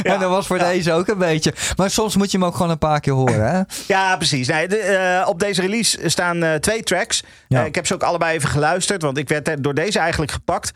[0.02, 1.54] en dat was voor deze ook een beetje.
[1.76, 3.50] Maar soms moet je hem ook gewoon een paar keer horen.
[3.50, 3.60] Hè?
[3.86, 4.48] Ja, precies.
[4.48, 7.22] Nee, de, op deze release staan twee tracks.
[7.48, 7.64] Ja.
[7.64, 10.72] Ik heb ze ook allebei even geluisterd, want ik werd er door deze eigenlijk gepakt.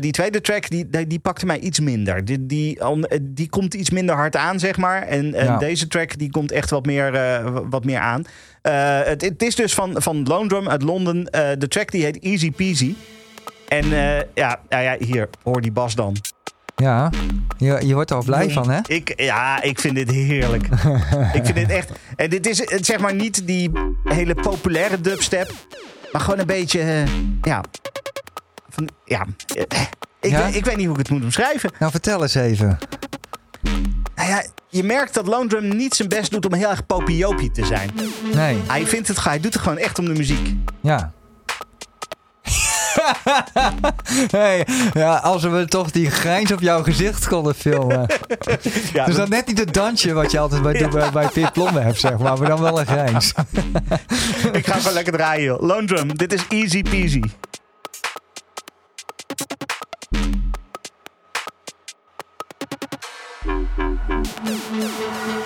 [0.00, 2.24] Die tweede track, die, die, die pakte mij iets minder.
[2.24, 5.02] Die, die, on- die komt iets minder hard aan, zeg maar.
[5.02, 5.58] En, en Ja.
[5.58, 8.24] deze track, die komt echt wat meer, eh, wat meer aan.
[8.62, 11.26] Eh, het, het is dus van, van Lone Drum uit Londen.
[11.30, 12.94] Eh, de track die heet Easy Peasy.
[13.68, 13.86] En
[14.34, 16.16] ja, ja, ja, hier, hoor die bas dan.
[16.76, 17.10] Ja,
[17.58, 18.78] je, je wordt er al blij van, hè?
[18.86, 20.64] Ik, ja, ik vind dit heerlijk.
[21.38, 21.90] ik vind dit echt.
[22.16, 23.70] En dit is zeg maar niet die
[24.04, 25.50] hele populaire dubstep,
[26.12, 27.04] maar gewoon een beetje.
[27.42, 27.64] ja.
[28.68, 29.26] Van, ja.
[29.54, 30.44] ik, Ja?
[30.44, 31.70] Weet, ik weet niet hoe ik het moet omschrijven.
[31.78, 32.78] Nou, vertel eens even.
[34.14, 37.50] Nou ja, je merkt dat Lone Drum niet zijn best doet om heel erg popiopie
[37.50, 37.90] te zijn.
[38.34, 40.54] Nee, Hij, vindt het, hij doet het gewoon echt om de muziek.
[40.80, 41.12] ja.
[44.30, 48.06] hey, ja, als we toch die grijns op jouw gezicht konden filmen.
[48.92, 51.52] Ja, Dus dat net niet het dansje wat je altijd bij, doet bij, bij Pip
[51.52, 52.38] Plombe hebt, zeg maar.
[52.38, 53.32] Maar dan wel een grijns.
[54.52, 55.44] ik ga gewoon lekker draaien.
[55.44, 55.60] joh.
[55.62, 57.22] Lone Drum, dit is easy peasy.
[64.80, 65.39] you.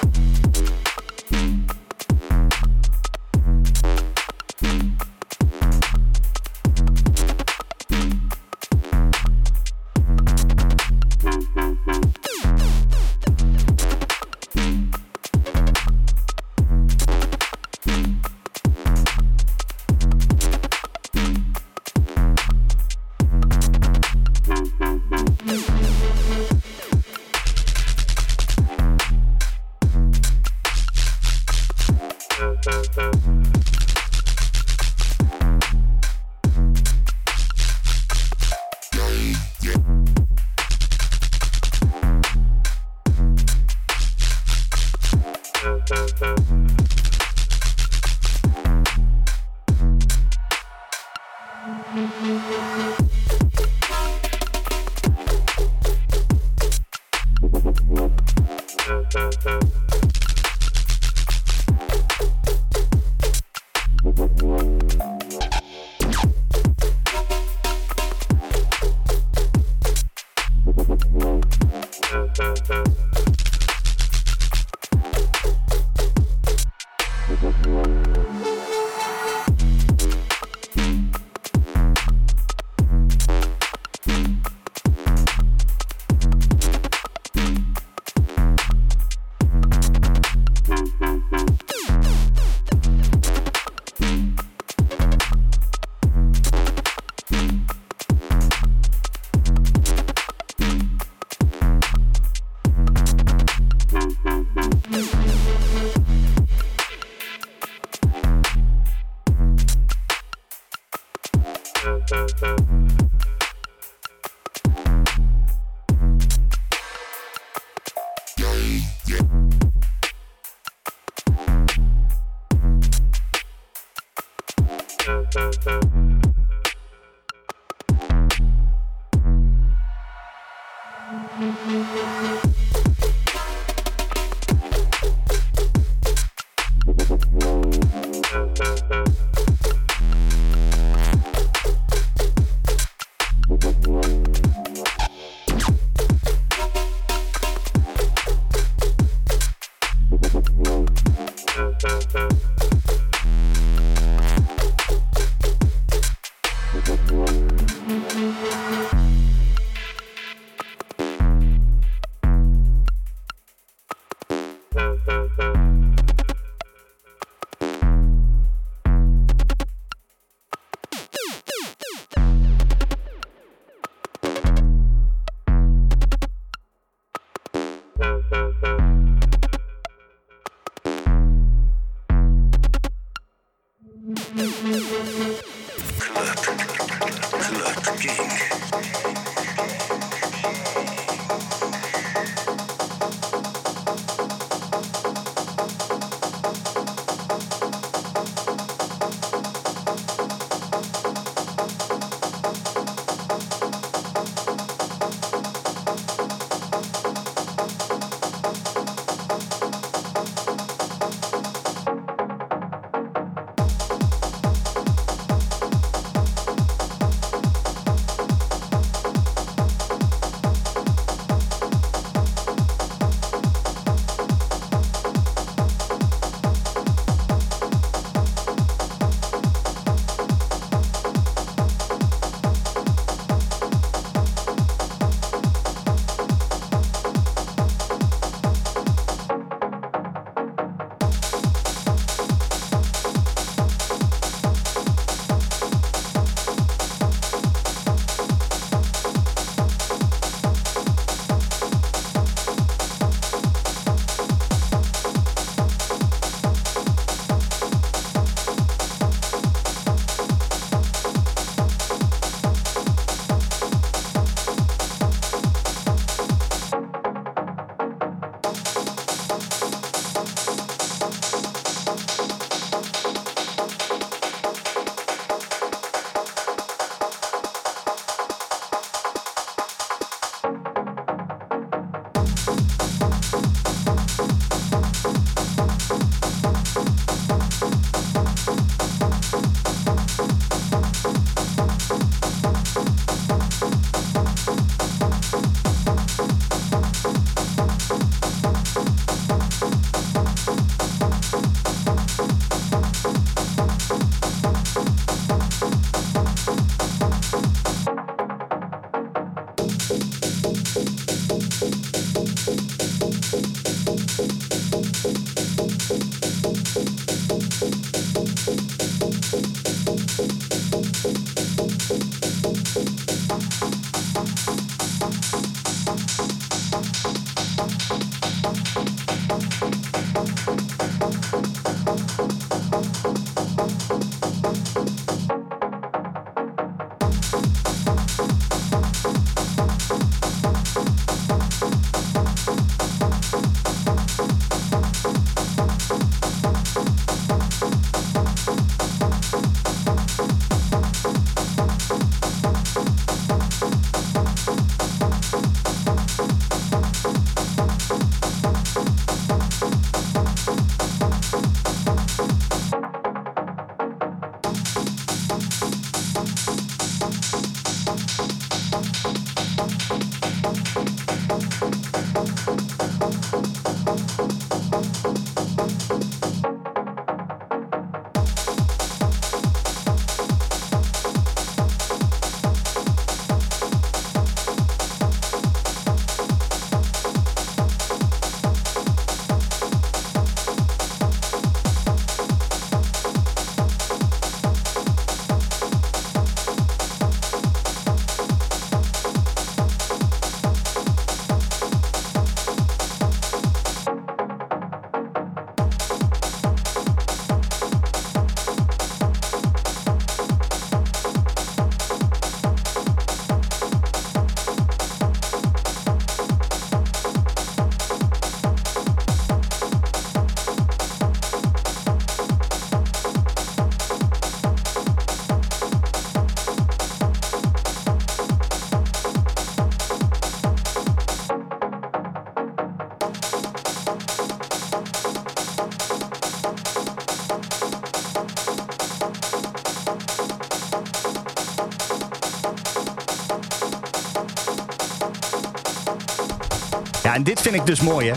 [447.15, 448.17] Ja, en dit vind ik dus mooi, hè.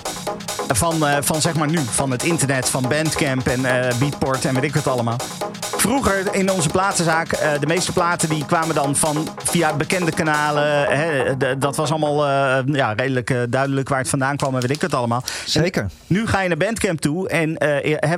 [0.67, 4.53] Van, eh, van zeg maar nu, van het internet, van Bandcamp en eh, Beatport en
[4.53, 5.17] weet ik het allemaal.
[5.61, 10.87] Vroeger in onze platenzaak, eh, de meeste platen die kwamen dan van via bekende kanalen.
[10.97, 12.25] Hè, dat was allemaal
[12.65, 15.23] ja, redelijk duidelijk waar het vandaan kwam en weet ik het allemaal.
[15.45, 15.89] Zeker.
[16.07, 17.53] Nu ga je naar Bandcamp toe en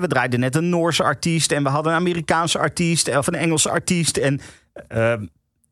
[0.01, 3.69] we draaiden net een Noorse artiest en we hadden een Amerikaanse artiest of een Engelse
[3.69, 4.17] artiest.
[4.17, 4.41] En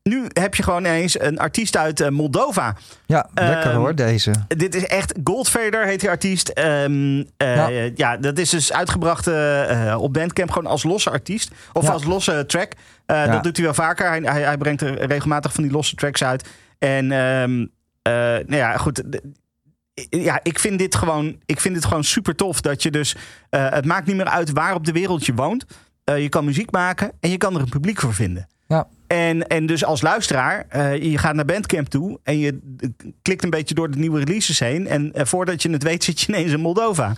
[0.07, 2.75] nu heb je gewoon ineens een artiest uit eh, Moldova.
[3.05, 4.31] Ja, lekker Ehm, hoor, deze.
[4.47, 6.49] Dit is echt Goldfader heet die artiest.
[6.49, 7.89] Ehm, eh, Ja.
[7.95, 8.17] ja.
[8.17, 11.51] dat is dus uitgebracht eh, op Bandcamp gewoon als losse artiest.
[11.73, 11.91] Of Ja.
[11.91, 12.71] als losse track.
[13.05, 13.27] Ja.
[13.27, 14.07] Dat doet hij wel vaker.
[14.09, 16.47] Hij, hij, hij brengt er regelmatig van die losse tracks uit.
[16.79, 17.65] En ehm,
[18.01, 18.13] eh,
[18.47, 19.03] nou ja, goed.
[20.09, 22.61] Ja, ik vind dit gewoon, ik vind dit gewoon super tof.
[22.61, 23.15] Dat je dus.
[23.49, 25.65] het maakt niet meer uit waar op de wereld je woont.
[26.03, 28.47] Je kan muziek maken en je kan er een publiek voor vinden.
[28.67, 28.87] Ja.
[29.07, 32.89] En, en dus als luisteraar, eh, je gaat naar Bandcamp toe en je eh,
[33.21, 34.87] klikt een beetje door de nieuwe releases heen.
[34.87, 37.13] En eh, voordat je het weet, zit je ineens in Moldova.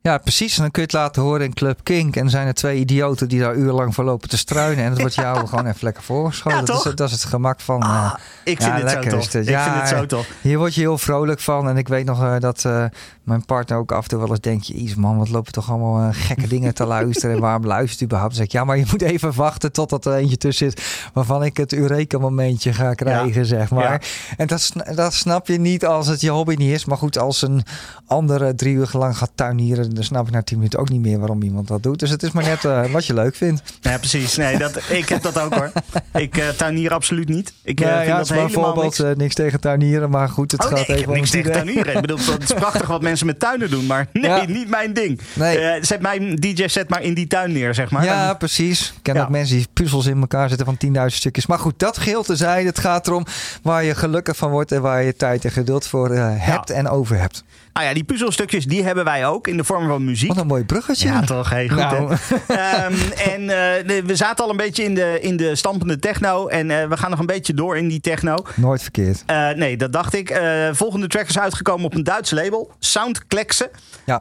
[0.00, 0.56] Ja, precies.
[0.56, 2.14] En dan kun je het laten horen in Club Kink.
[2.14, 4.84] En dan zijn er twee idioten die daar urenlang voor lopen te struinen.
[4.84, 6.58] En dat wordt jou gewoon even lekker voorgeschoten.
[6.58, 7.82] Ja, dat, is, dat is het gemak van...
[7.82, 8.14] eh, Ah,
[8.44, 9.24] ik vind ja, dit zo tof.
[9.24, 10.28] Ik vind dit zo tof.
[10.40, 11.68] Hier word je heel vrolijk van.
[11.68, 12.84] En ik weet nog eh, dat eh,
[13.24, 14.66] mijn partner ook af en toe wel eens denkt...
[14.66, 17.34] Jezus man, wat lopen toch allemaal eh, gekke dingen te luisteren.
[17.34, 18.34] En waarom luistert u überhaupt?
[18.34, 21.08] Dan zeg ik, ja, maar je moet even wachten totdat er eentje tussen zit...
[21.12, 23.82] waarvan ik het Eureka-momentje ga krijgen, zeg maar.
[23.82, 24.00] Ja.
[24.36, 26.84] En dat, dat snap je niet als het je hobby niet is.
[26.84, 27.62] Maar goed, als een
[28.06, 29.94] andere drie uur lang gaat tuinieren...
[29.94, 31.98] dan snap ik na tien minuten ook niet meer waarom iemand dat doet.
[31.98, 33.62] Dus het is maar net eh, wat je leuk vindt.
[33.80, 34.36] Ja, precies.
[34.36, 35.72] Nee, dat, ik heb dat ook hoor.
[36.12, 37.52] Ik uh, tuinier absoluut niet.
[37.62, 39.02] Ik Ja, vind dat is helemaal niks.
[39.16, 40.10] niks tegen tuinieren.
[40.10, 41.94] Maar goed, het Oh, gaat nee, even niks tegen tuinieren.
[41.94, 43.86] Ik bedoel, het is prachtig wat mensen met tuinen doen.
[43.86, 44.44] Maar nee, Ja.
[44.46, 45.20] niet mijn ding.
[45.32, 45.58] Nee.
[45.58, 48.04] Eh, zet mijn DJ set maar in die tuin neer, zeg maar.
[48.04, 48.92] Ja, Dan- precies.
[48.96, 49.22] Ik ken Ja.
[49.22, 51.46] ook mensen die puzzels in elkaar zetten van 10.000 stukjes.
[51.46, 52.68] Maar goed, dat geheel tezijde.
[52.68, 53.26] Het gaat erom
[53.62, 56.88] waar je gelukkig van wordt en waar je tijd en geduld voor eh, hebt en
[56.88, 57.44] over hebt.
[57.74, 60.28] Nou ja, die puzzelstukjes die hebben wij ook in de vorm van muziek.
[60.28, 61.08] Wat een mooi bruggetje.
[61.08, 61.50] Ja, toch?
[61.50, 62.16] Hey, goed, Nou.
[62.46, 62.94] Ehm,
[63.24, 66.46] en eh, we zaten al een beetje in de, in de stampende techno.
[66.46, 68.36] En eh, we gaan nog een beetje door in die techno.
[68.54, 69.22] Nooit verkeerd.
[69.26, 70.40] Eh, nee, dat dacht ik.
[70.72, 72.72] Volgende track is uitgekomen op een Duits label.
[72.78, 73.70] Soundklekse.
[74.06, 74.18] Ja.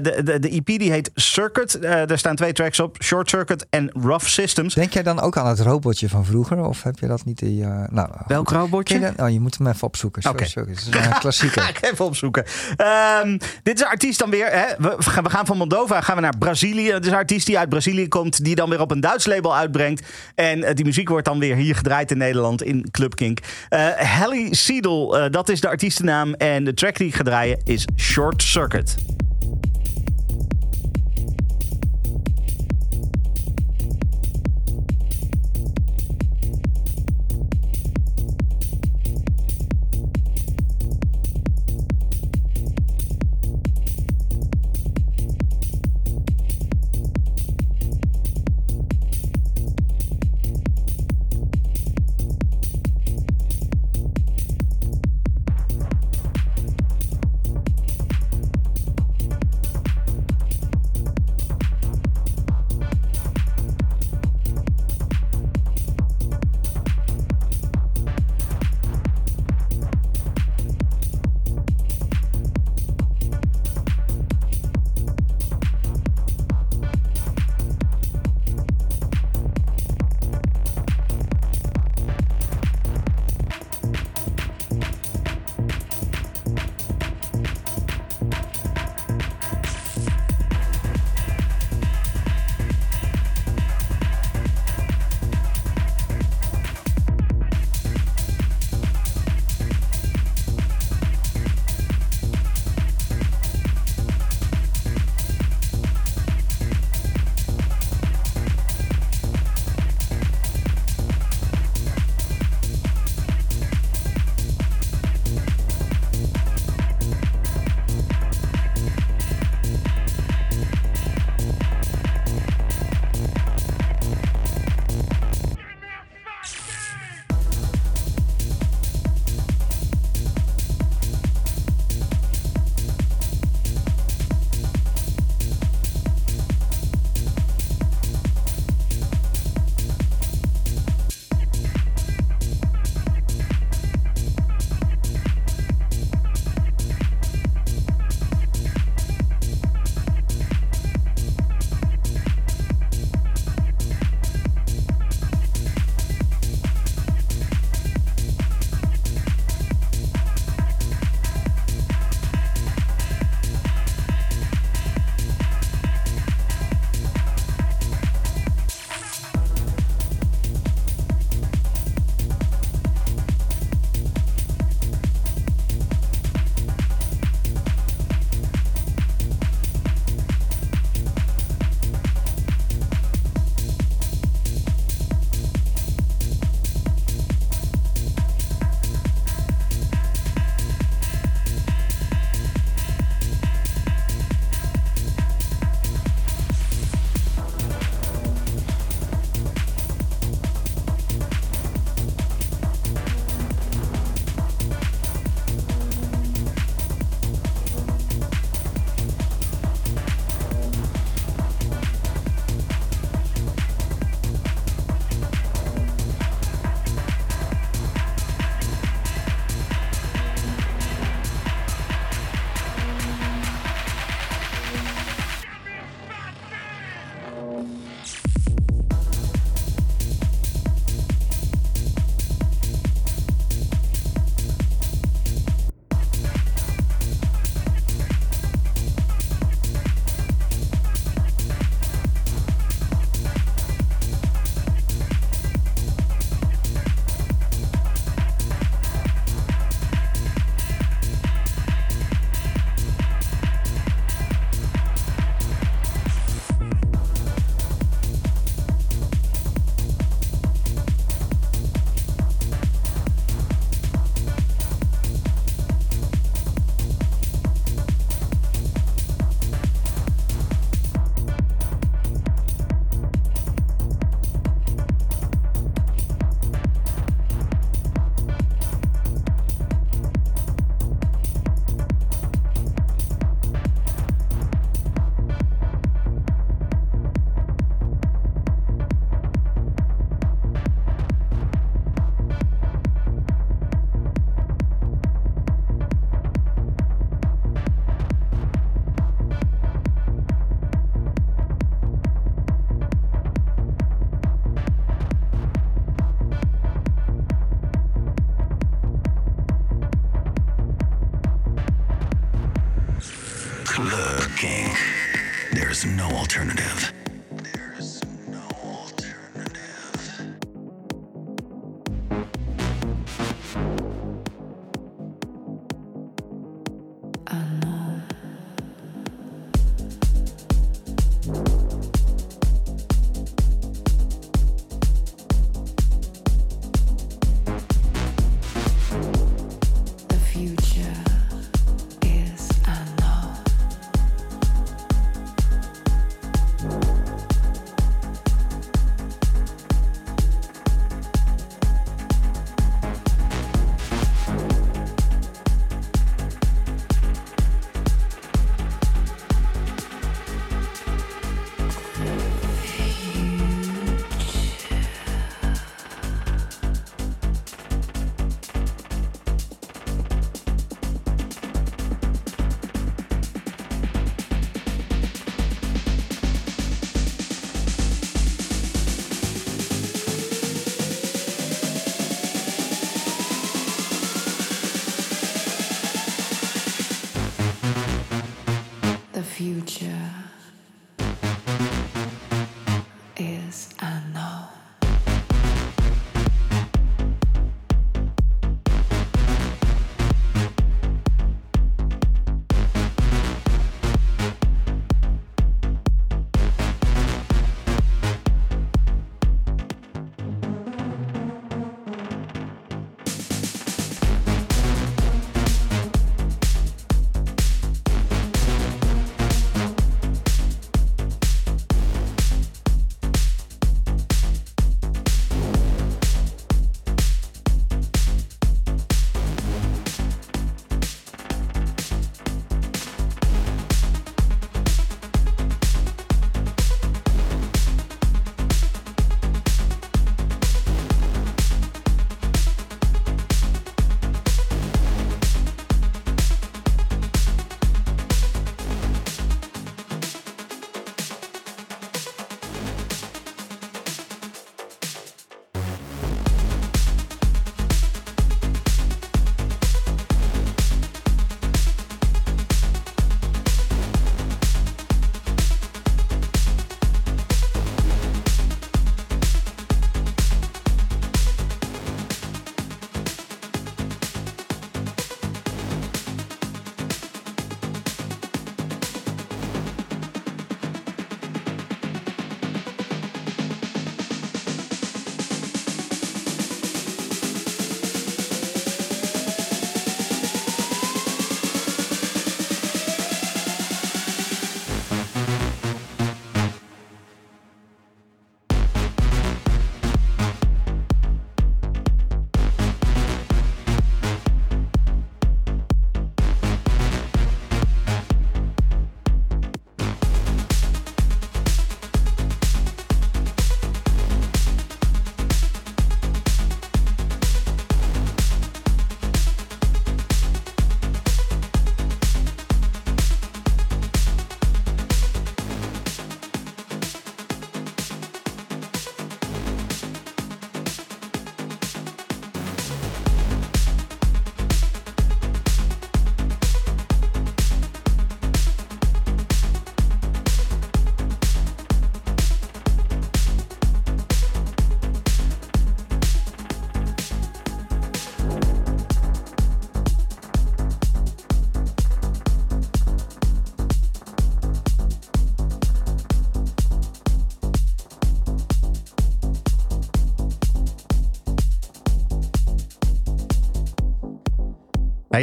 [0.00, 1.78] De, de, de EP die heet Circuit.
[1.82, 2.96] Daar staan twee tracks op.
[3.02, 4.74] Short Circuit en Rough Systems.
[4.74, 6.64] Denk jij dan ook aan het robotje van vroeger?
[6.64, 7.58] Of heb je dat niet in.
[7.90, 9.00] Nou, Welk robotje?
[9.00, 9.12] je?
[9.16, 10.30] Oh, je moet hem even opzoeken.
[10.30, 10.42] Oké.
[10.42, 11.62] Het is een klassieker.
[11.62, 12.41] Ga ik even opzoeken.
[12.76, 14.46] Ehm, dit is een artiest dan weer.
[14.50, 14.64] Hè?
[14.78, 16.92] We, gaan- van Moldova gaan we naar Brazilië.
[16.92, 18.44] Het is een artiest die uit Brazilië komt.
[18.44, 20.06] Die dan weer op een Duits label uitbrengt.
[20.34, 23.38] En eh, die muziek wordt dan weer hier gedraaid in Nederland in Club Kink.
[23.68, 26.34] Eh Helly Seedel, eh, dat is de artiestennaam.
[26.34, 28.94] En de track die ik ga draaien is Short Circuit.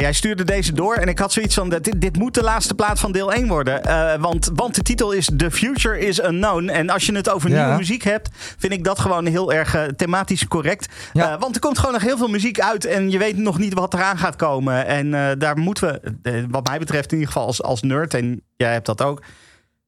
[0.00, 3.00] Jij stuurde deze door en ik had zoiets van: dit, dit moet de laatste plaat
[3.00, 3.84] van deel 1 worden.
[3.84, 6.68] Eh, want, want de titel is The Future is Unknown.
[6.68, 7.62] En als je het over Ja.
[7.62, 8.28] nieuwe muziek hebt,
[8.58, 10.94] vind ik dat gewoon heel erg eh, thematisch correct.
[11.12, 11.32] Ja.
[11.32, 13.74] Eh, want er komt gewoon nog heel veel muziek uit en je weet nog niet
[13.74, 14.86] wat eraan gaat komen.
[14.86, 18.72] En daar moeten we, wat mij betreft, in ieder geval als, als nerd, en jij
[18.72, 19.22] hebt dat ook.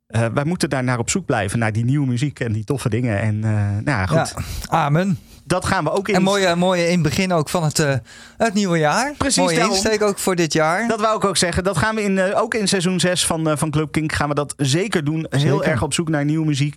[0.06, 3.20] wij moeten daar naar op zoek blijven, naar die nieuwe muziek en die toffe dingen.
[3.20, 4.34] En nou ja, goed.
[4.36, 5.18] Ja, amen.
[5.52, 6.14] Dat gaan we ook in.
[6.14, 7.94] En mooie, mooie in het begin ook van het, eh,
[8.36, 9.12] het nieuwe jaar.
[9.18, 9.74] Precies, Mooie daarom.
[9.74, 10.88] insteek ook voor dit jaar.
[10.88, 11.64] Dat wou ik ook zeggen.
[11.64, 14.28] Dat gaan we in, eh, ook in seizoen 6 van, eh, van Club Kink gaan
[14.28, 15.26] we dat zeker doen.
[15.30, 16.74] Heel erg op zoek naar nieuwe muziek.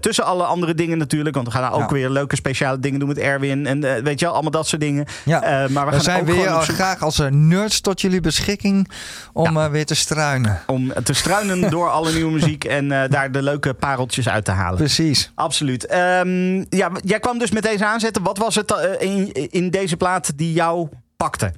[0.00, 1.34] Tussen alle andere dingen natuurlijk.
[1.34, 1.94] Want we gaan ook Ja.
[1.94, 3.66] weer leuke speciale dingen doen met Erwin.
[3.66, 5.06] En weet je wel, allemaal dat soort dingen.
[5.24, 5.40] Ja.
[5.40, 8.90] Maar we, we gaan zijn ook weer al graag als nerds tot jullie beschikking
[9.32, 9.70] om Ja.
[9.70, 10.60] weer te struinen.
[10.66, 12.64] om te struinen door alle nieuwe muziek.
[12.64, 14.76] En daar de leuke pareltjes uit te halen.
[14.78, 15.32] Precies.
[15.34, 15.86] Absoluut.
[15.86, 17.84] Ehm, ja, jij kwam dus met deze
[18.22, 21.52] Wat was het eh, in, in deze plaat die jou pakte?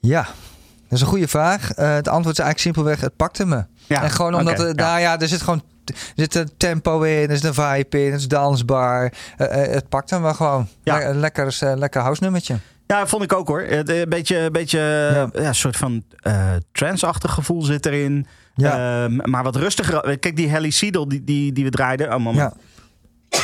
[0.00, 1.70] Ja, dat is een goede vraag.
[1.72, 3.64] Eh, het antwoord is eigenlijk simpelweg, het pakte me.
[3.86, 4.72] Ja, en gewoon omdat, er, ja.
[4.72, 8.10] nou ja, er zit gewoon er zit een tempo in, er zit een vibe in,
[8.12, 9.12] het is dansbaar.
[9.36, 10.68] Eh, eh, het pakte me gewoon.
[10.82, 10.98] Ja.
[10.98, 12.56] Le- een lekker, eh, lekker house nummertje.
[12.86, 13.60] Ja, vond ik ook hoor.
[13.60, 14.78] Eh, Een beetje, een beetje
[15.32, 15.40] Ja.
[15.42, 15.52] ja.
[15.52, 18.26] soort van eh trance-achtig gevoel zit erin.
[18.54, 19.04] Ja.
[19.04, 20.18] Ehm, maar wat rustiger.
[20.18, 22.14] Kijk, die Helly Seedle die, die, die we draaiden.
[22.14, 22.52] Oh, moment.
[23.30, 23.38] Ja.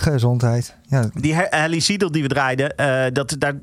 [0.00, 0.76] Gezondheid.
[0.88, 2.76] Ja, Die He- Helly Seedle die we draaiden.
[2.76, 3.54] eh, dat, daar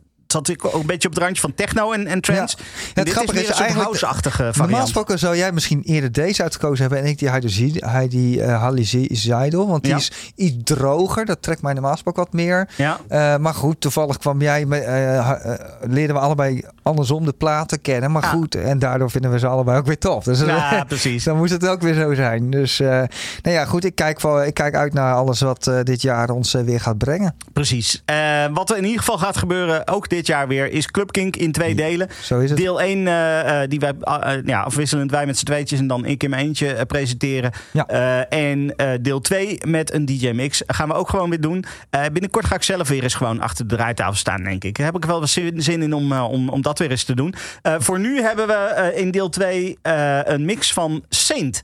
[0.45, 2.57] zat ik ook een beetje op het randje van techno en, en trance.
[2.59, 2.63] Ja.
[2.63, 4.81] En het dit grappige is is eigenlijk- house-achtige Normaal variant.
[4.81, 9.09] gesproken zou jij misschien eerder deze uitgekozen hebben en ik die Heidi, Heidi uh, Hallie
[9.11, 9.67] Zeidel.
[9.67, 9.97] Want die Ja.
[9.97, 11.25] is iets droger.
[11.25, 12.69] Dat trekt mij normaal gesproken wat meer.
[12.75, 12.97] Ja.
[13.07, 15.53] Eh, maar goed, toevallig kwam jij, eh, ha- eh,
[15.89, 18.11] leerden we allebei andersom de platen kennen.
[18.11, 18.29] Maar Ah.
[18.29, 20.23] goed, en daardoor vinden we ze allebei ook weer tof.
[20.23, 21.23] Dus Ja, precies.
[21.23, 22.49] dan moet het ook weer zo zijn.
[22.49, 23.07] Dus eh, nou
[23.55, 26.53] ja, goed, ik kijk, wel, ik kijk uit naar alles wat eh, dit jaar ons
[26.53, 27.35] eh, weer gaat brengen.
[27.53, 28.01] Precies.
[28.05, 31.35] Eh, wat er in ieder geval gaat gebeuren, ook dit jaar weer, is Club Kink
[31.35, 32.07] in twee delen.
[32.21, 32.59] Zo is het.
[32.59, 36.05] Deel 1, eh, eh, die wij eh, ja, afwisselend wij met z'n tweetjes en dan
[36.05, 37.51] ik in mijn eentje presenteren.
[37.73, 37.85] Ja.
[38.29, 41.65] En deel 2 met een DJ-mix gaan we ook gewoon weer doen.
[42.11, 44.77] Binnenkort ga ik zelf weer eens gewoon achter de draaitafel staan, denk ik.
[44.77, 47.33] Daar heb ik wel wat zin in om, om, om dat weer eens te doen.
[47.77, 51.61] Voor nu hebben we in deel 2 eh, een mix van Saint.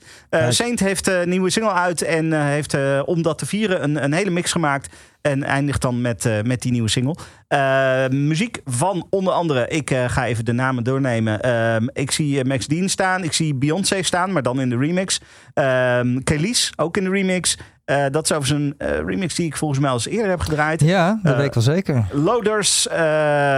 [0.50, 4.30] Saint heeft een nieuwe single uit en heeft om dat te vieren een, een hele
[4.30, 4.96] mix gemaakt.
[5.24, 7.16] En eindigt dan met, eh, met die nieuwe single.
[7.48, 11.42] Eh, muziek van onder andere, ik eh, ga even de namen doornemen.
[11.42, 15.22] Ehm, ik zie Max Dean staan, ik zie Beyoncé staan, maar dan in de remix.
[15.54, 17.58] Ehm Kelis, ook in de remix.
[17.86, 20.82] Dat is overigens een remix die ik volgens mij al eens eerder heb gedraaid.
[20.82, 22.06] Ja, dat weet ik wel zeker.
[22.12, 22.88] Loaders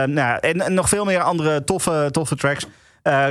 [0.05, 2.67] nou, en, en nog veel meer andere toffe, toffe tracks.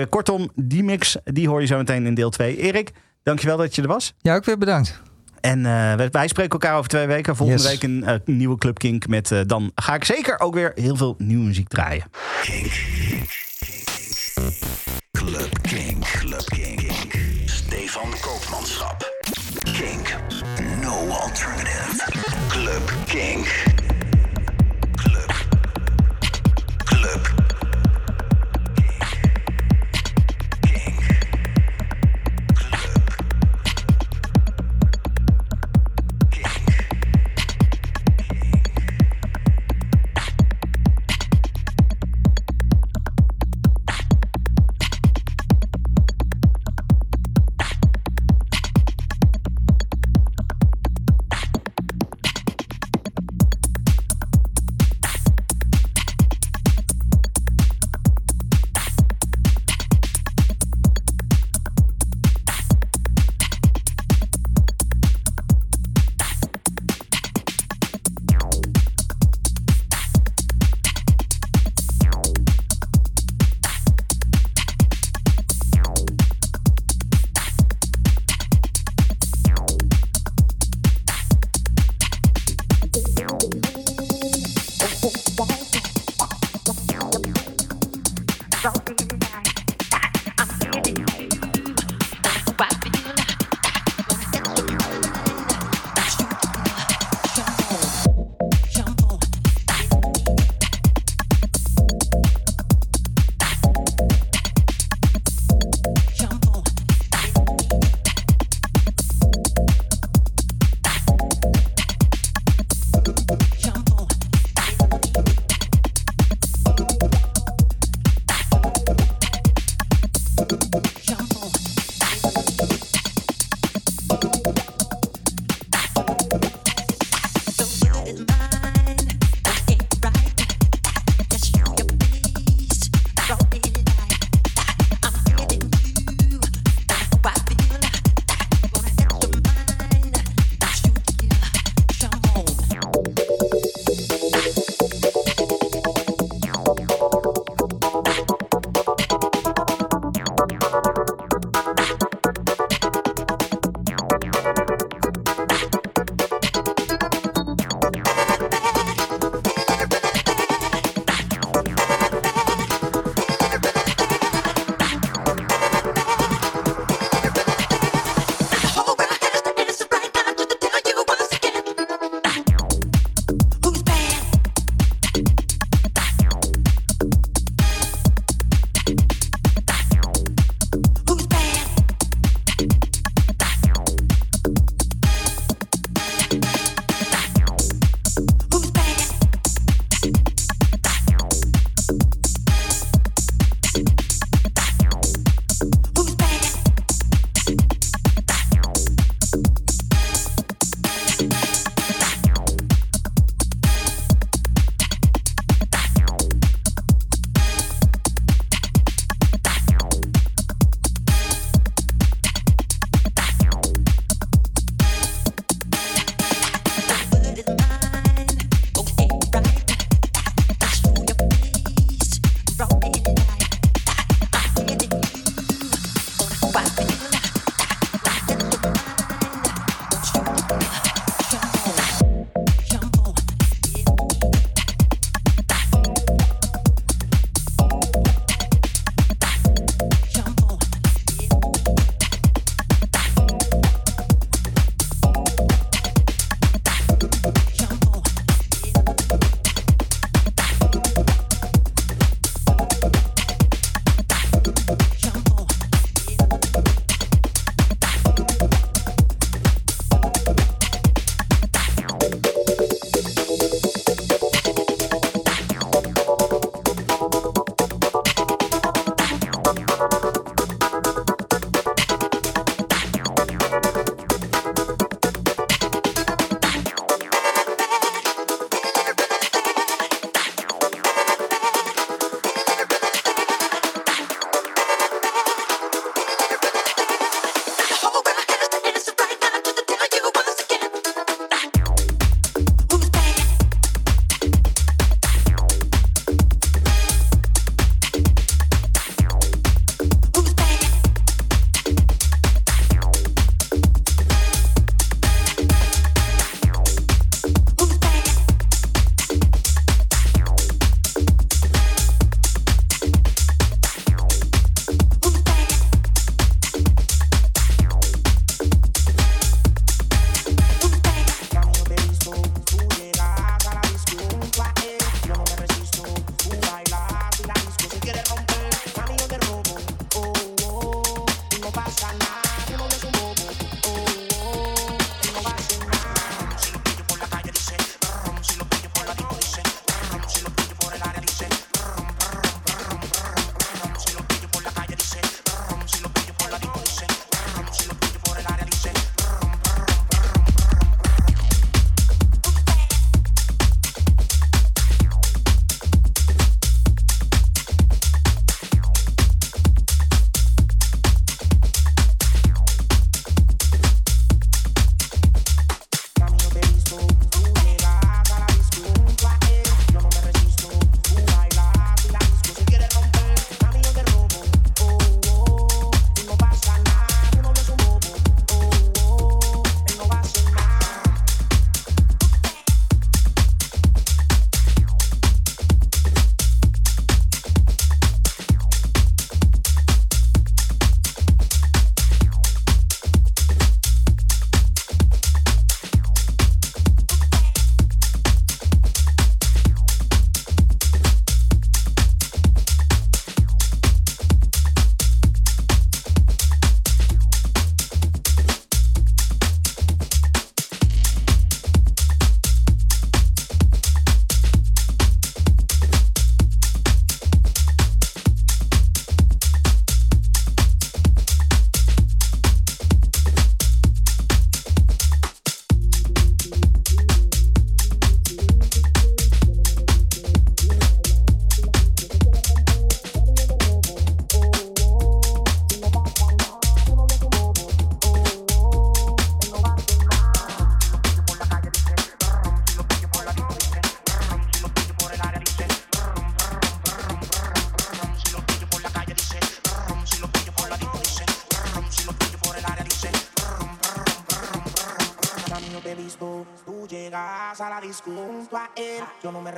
[0.09, 2.57] Kortom, die mix die hoor je zo meteen in deel 2.
[2.57, 2.93] Erik,
[3.23, 4.15] dankjewel dat je er was.
[4.19, 5.03] Ja, ook weer bedankt.
[5.45, 7.37] En eh, wij, spreken elkaar over twee weken.
[7.37, 7.71] Volgende Yes.
[7.71, 9.07] week een eh, nieuwe Club Kink.
[9.07, 12.05] Met, eh, dan ga ik zeker ook weer heel veel nieuwe muziek draaien.
[12.43, 12.73] Kink.
[15.11, 16.05] Club Kink.
[16.07, 16.91] Club Kink.
[17.45, 19.13] Stefan Koopmanschap.
[19.73, 20.17] Kink.
[20.83, 22.13] No alternative.
[22.49, 23.65] Club Kink.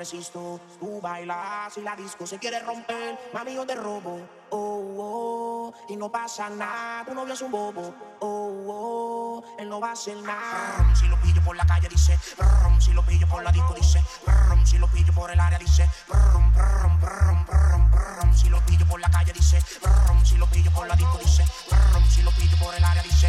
[0.06, 0.60] resisto.
[0.78, 3.18] Tú bailas y la disco se quiere romper.
[3.34, 4.20] Mami, yo te robo.
[4.50, 7.04] Oh, oh, y no pasa nada.
[7.04, 7.92] Tu novio es un bobo.
[8.20, 10.94] Oh, oh, él no va a hacer nada.
[10.94, 12.16] si lo pillo por la calle, dice.
[12.78, 14.00] si lo pillo por la disco, dice.
[14.64, 15.90] si lo pillo por el área, dice.
[18.34, 19.60] si lo pillo por la calle, dice.
[20.24, 21.44] si lo pillo por la disco, dice.
[22.08, 23.28] si lo pillo por el área, dice.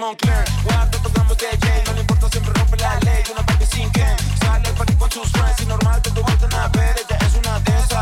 [0.00, 0.44] Moncler.
[0.64, 0.98] Guarda,
[1.92, 3.22] no importa, siempre rompe la ley.
[3.32, 3.92] Una sin
[4.42, 6.96] sale al party con sus friends y normal, te vuelven a ver.
[6.96, 7.99] Ella es una de esas.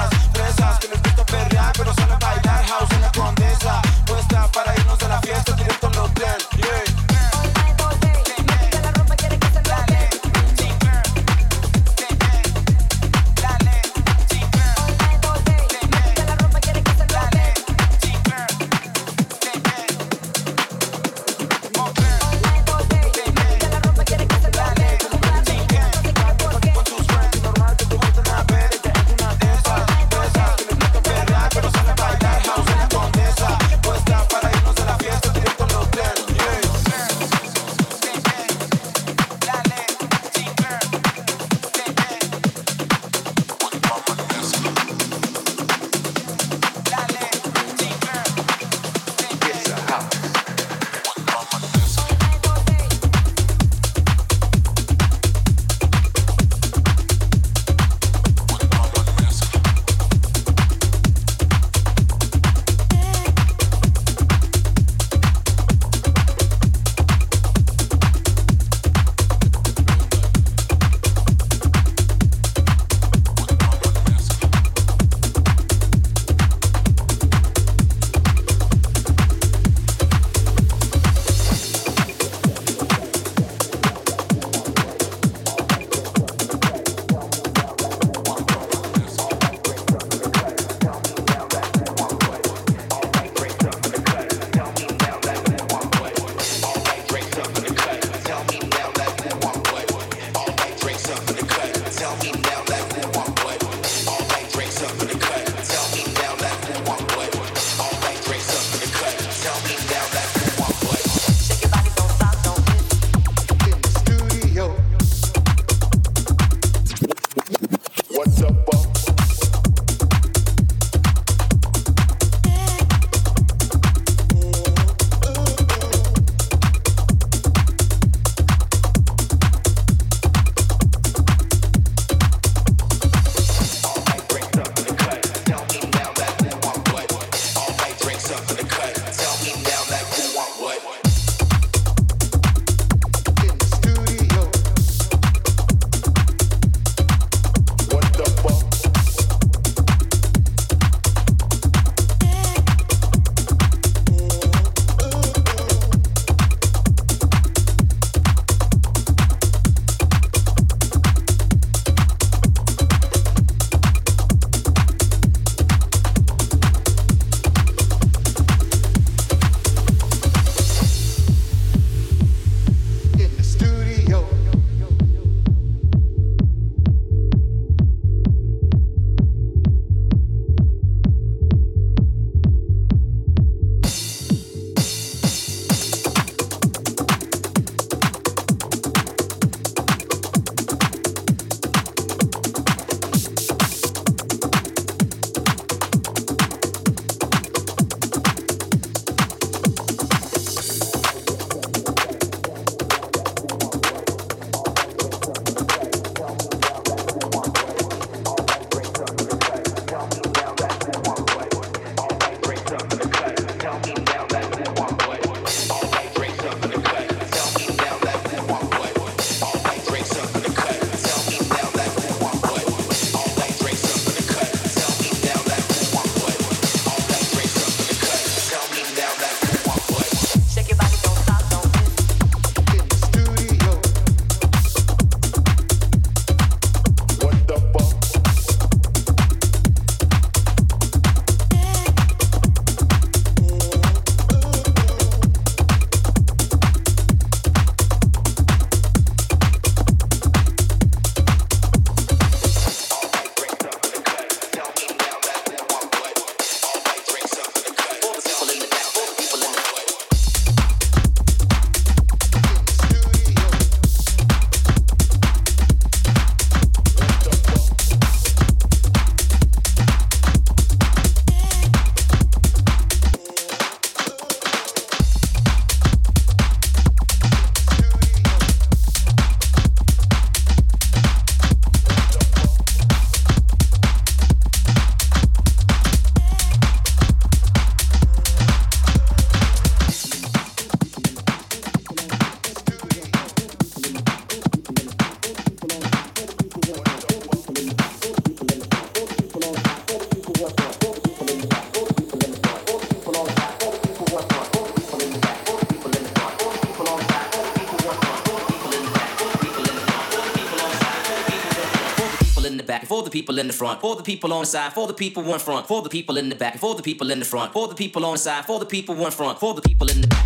[313.58, 316.16] front, for the people on the side, for the people in front, for the people
[316.16, 318.44] in the back, for the people in the front, for the people on the side,
[318.44, 320.17] for the people in front, for the people in the back.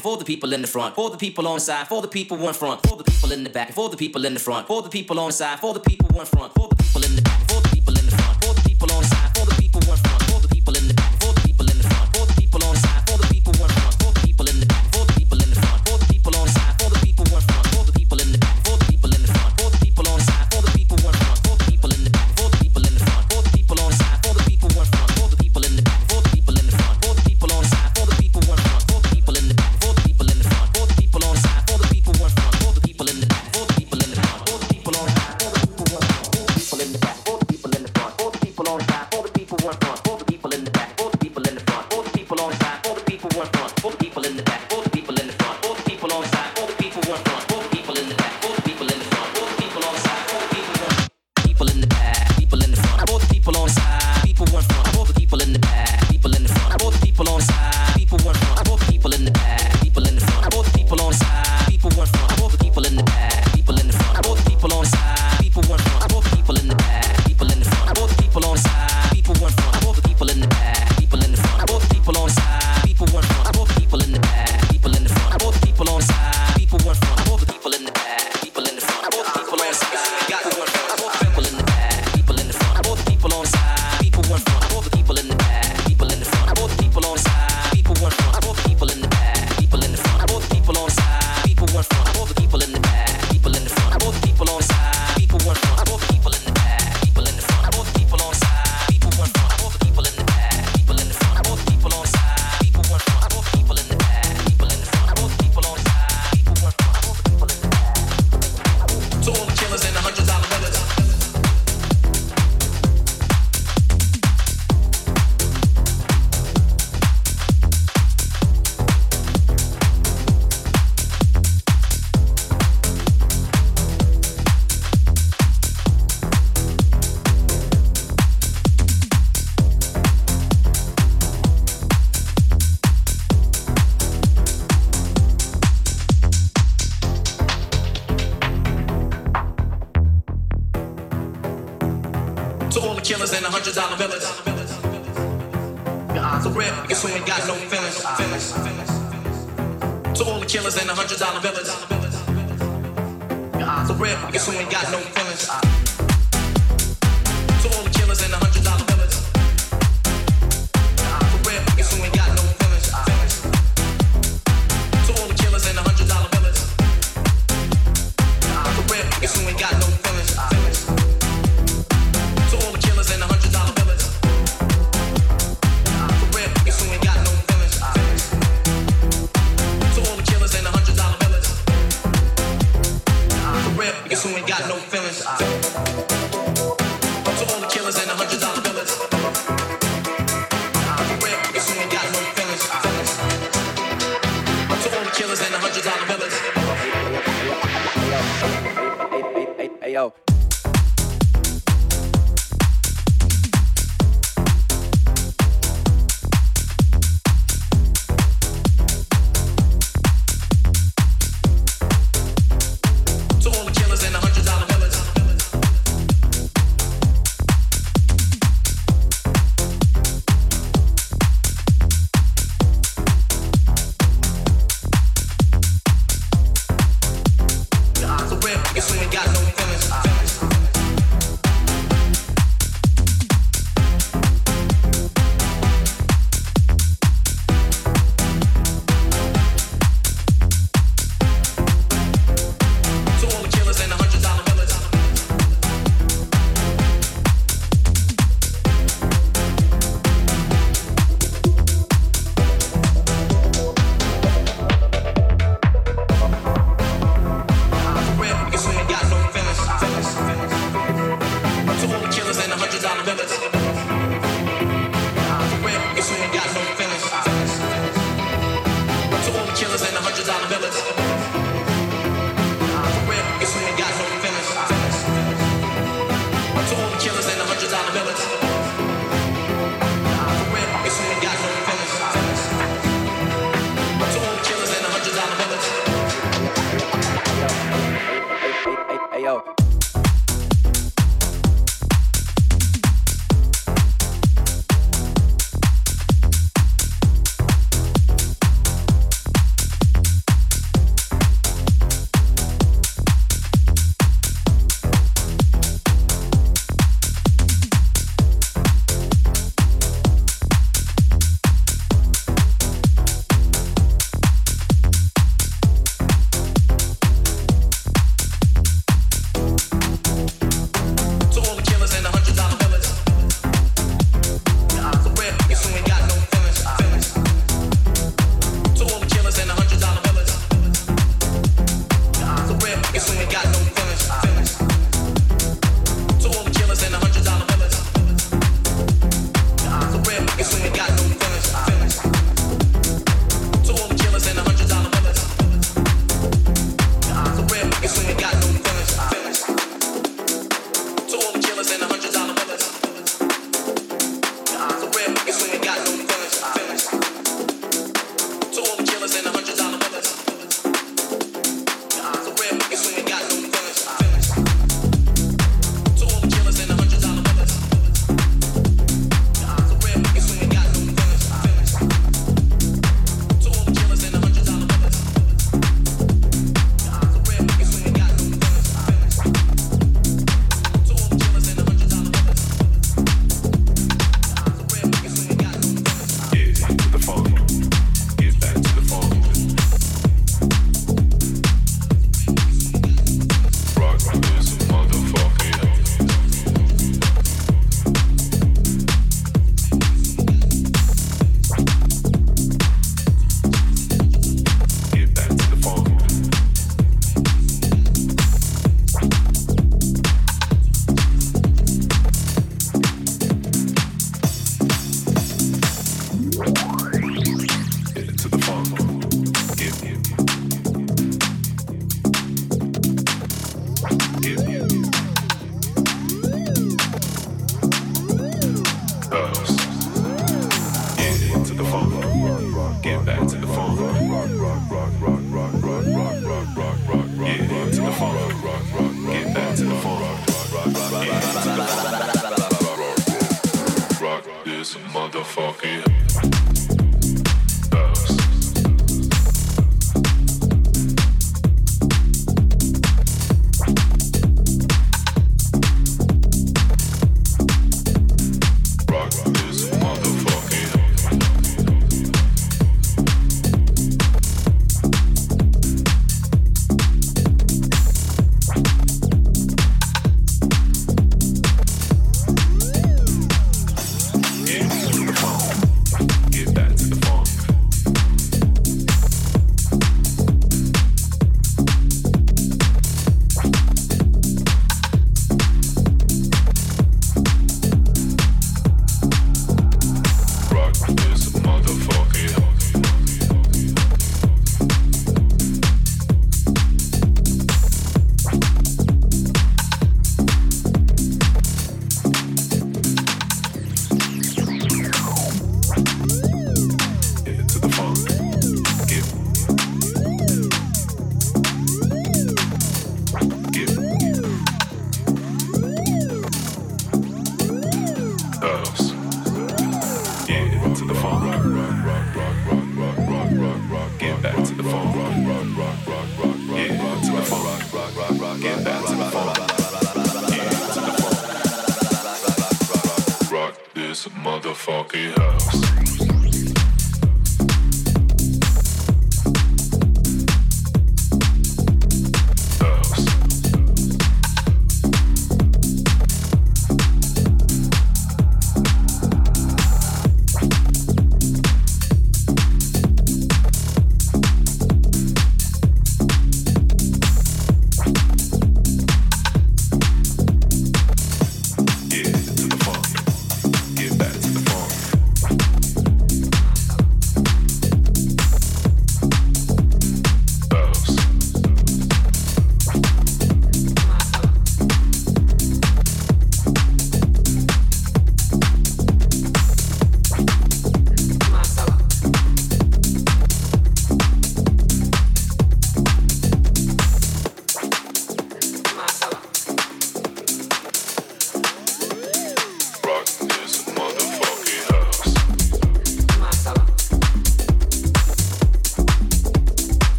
[0.00, 2.36] for the people in the front, for the people on the side, for the people
[2.48, 4.82] in front, for the people in the back, for the people in the front, for
[4.82, 6.69] the people on the side, for the people in front, for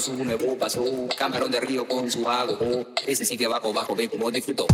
[0.00, 0.84] su nuevo paso.
[1.16, 2.58] Camarón de río con su ago,
[3.06, 4.66] ese sí que abajo, bajo, ve como disfrutó.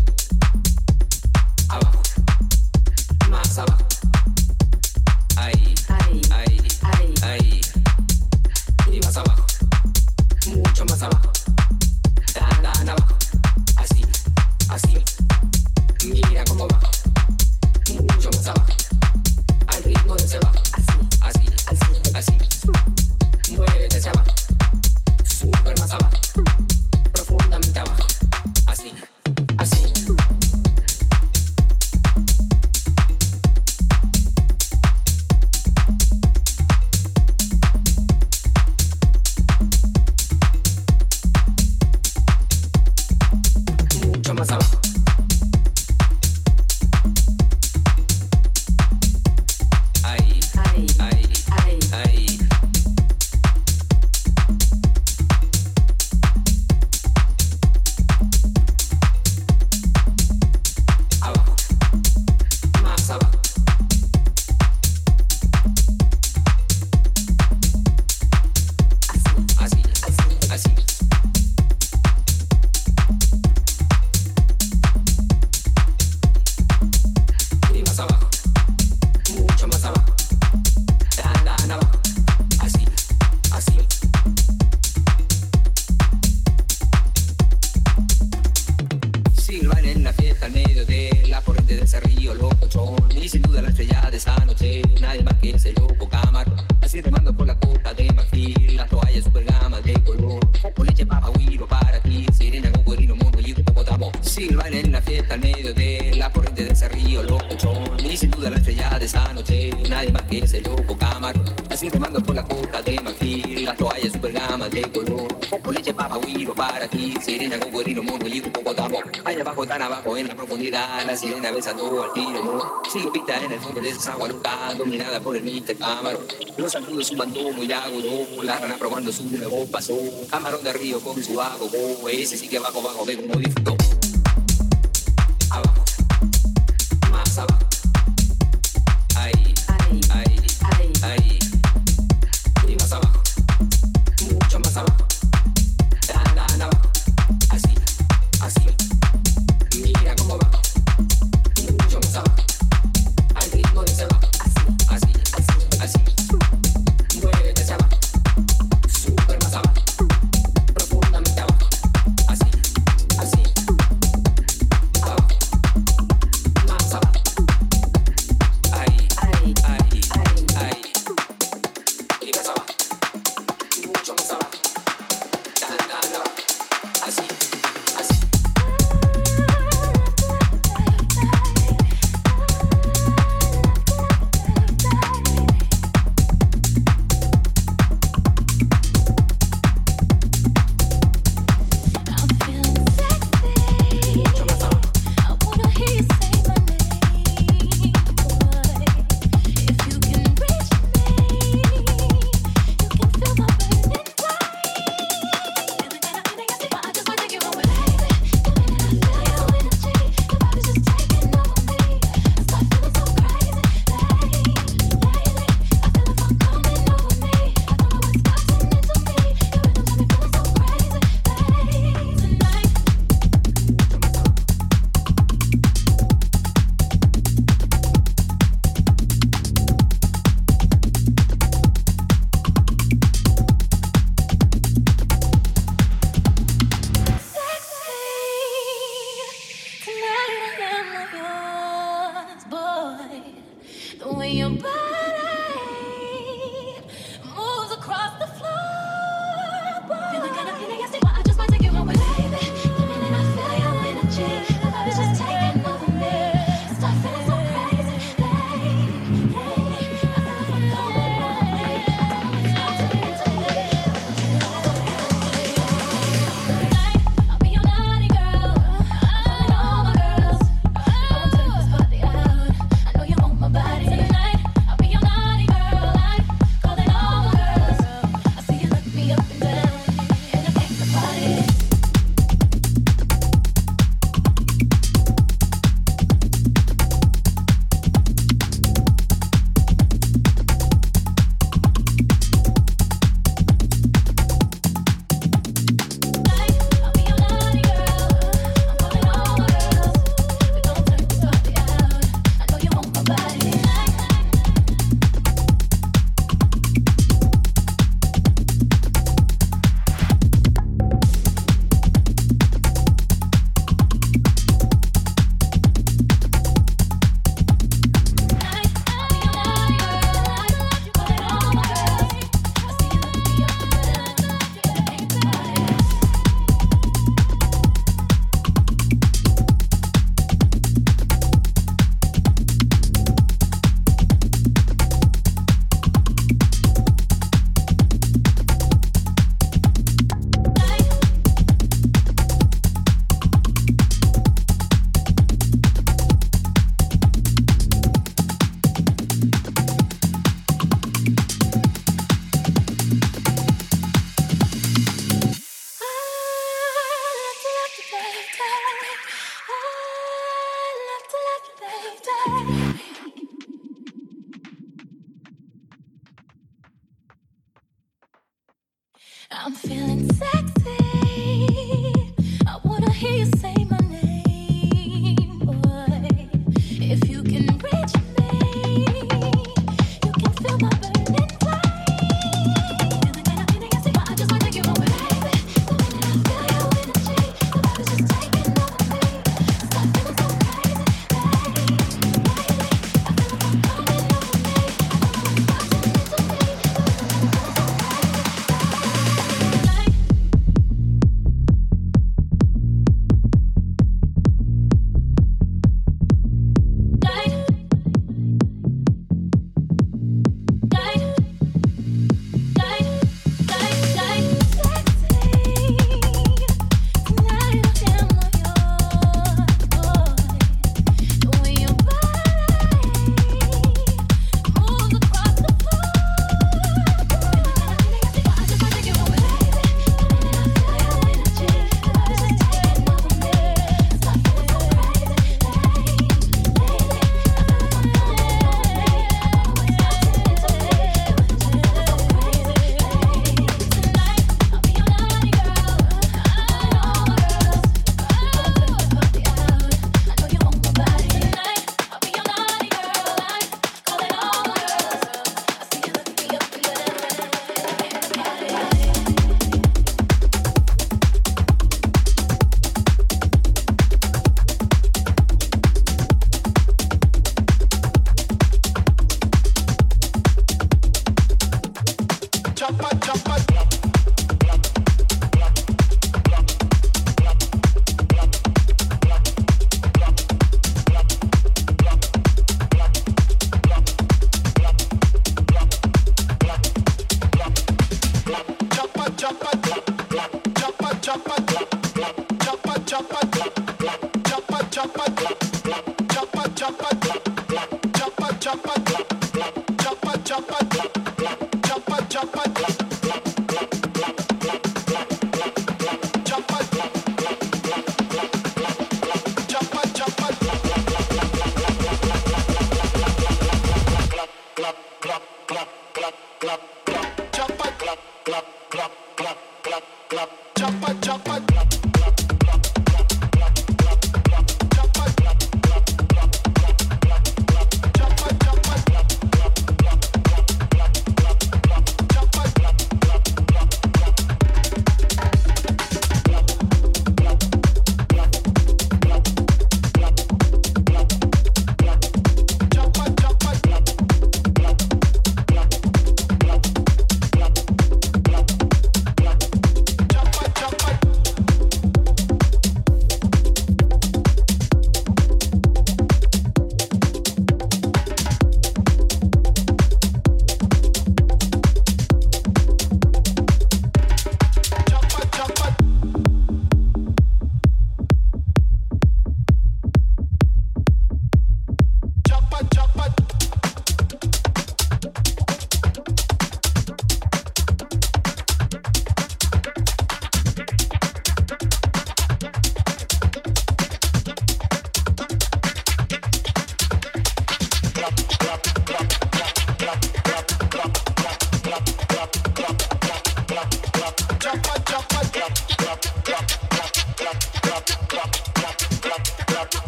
[90.42, 92.96] Al medio de la corriente de ese río locochón.
[93.14, 96.56] Y sin duda la estrella de esa noche, nadie más que ese loco camarón.
[96.80, 100.40] Así remando por la costa de marfil, la toalla super gama de color.
[100.74, 104.10] Con leche, papa, huiro para ti, sirena, cocodrilo, mono y un hipopótamo.
[104.20, 108.00] Silban en la fiesta al medio de la corriente de ese río locochón.
[108.04, 111.44] Y sin duda la estrella de esa noche, nadie más que ese loco camarón.
[111.70, 115.31] Así remando por la costa de marfil, la toalla super gama de color.
[115.60, 118.98] Con leche, papa, huiro para ti, sirena, cocodrilo, mono y un hipopótamo.
[119.22, 122.82] Allá abajo, tan abajo en la profundidad, la sirena besando al tiro, ¿no?
[122.90, 125.76] Silvita en el fondo de esa agua loca, dominada por el Mr.
[125.76, 126.22] Camarón.
[126.56, 129.94] Los saludos un bandón muy agudo, la rana probando su nuevo paso.
[130.30, 131.68] Camarón de río con su ago,
[132.08, 133.76] ese sí que abajo, abajo, ve como disfrutó.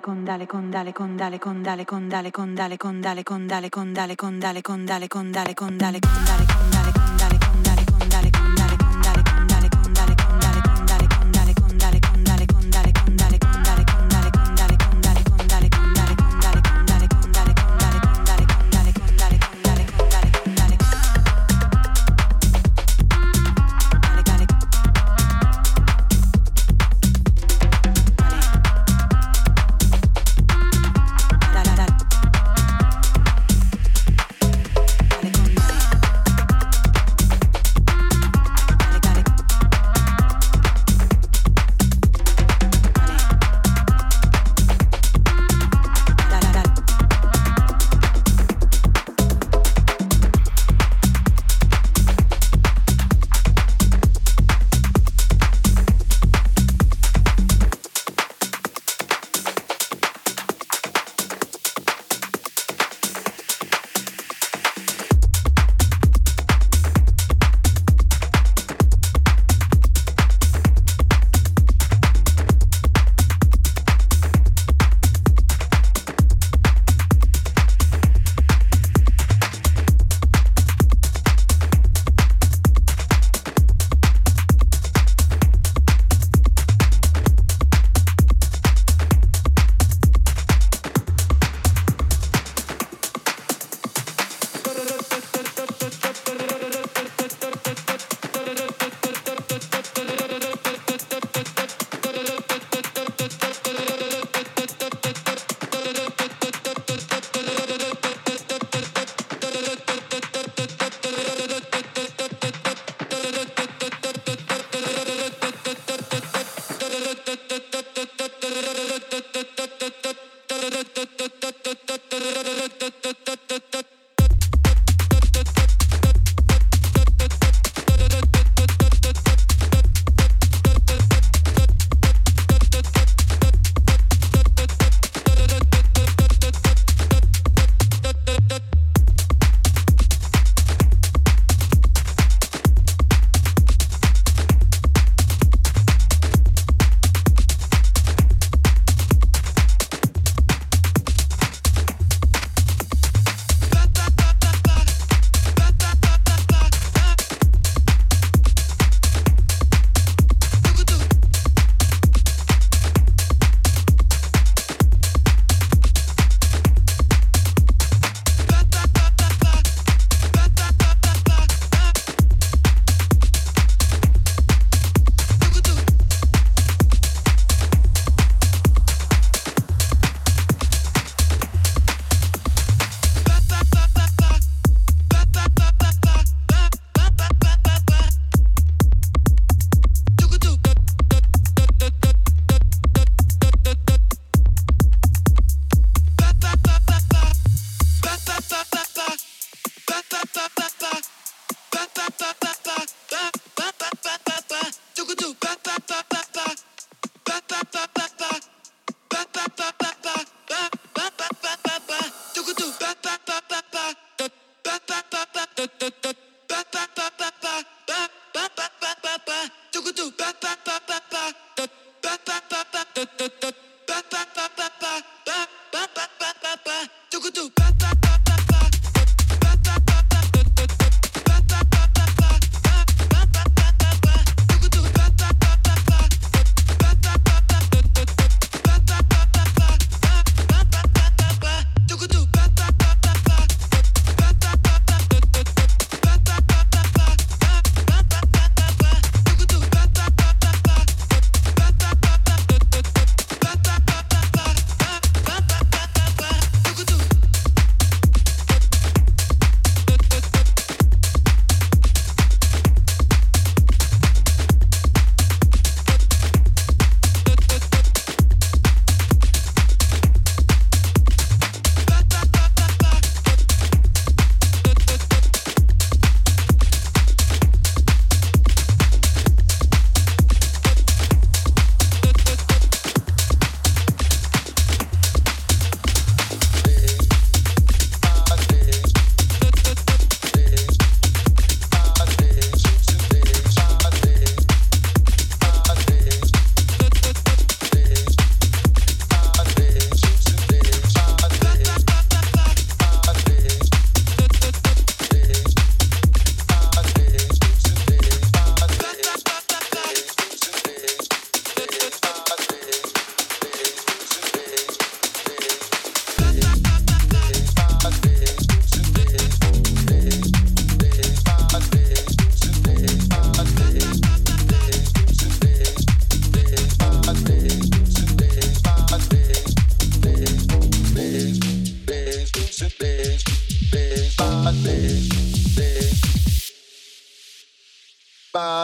[0.00, 5.54] condale condale condale condale condale condale condale condale condale condale condale condale condale condale condale
[5.54, 6.41] condale condale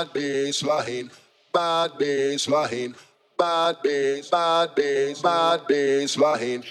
[0.08, 1.10] bad bass line,
[1.52, 2.94] bad bass line,
[3.36, 6.64] bad bass, bad bass, bad bass line.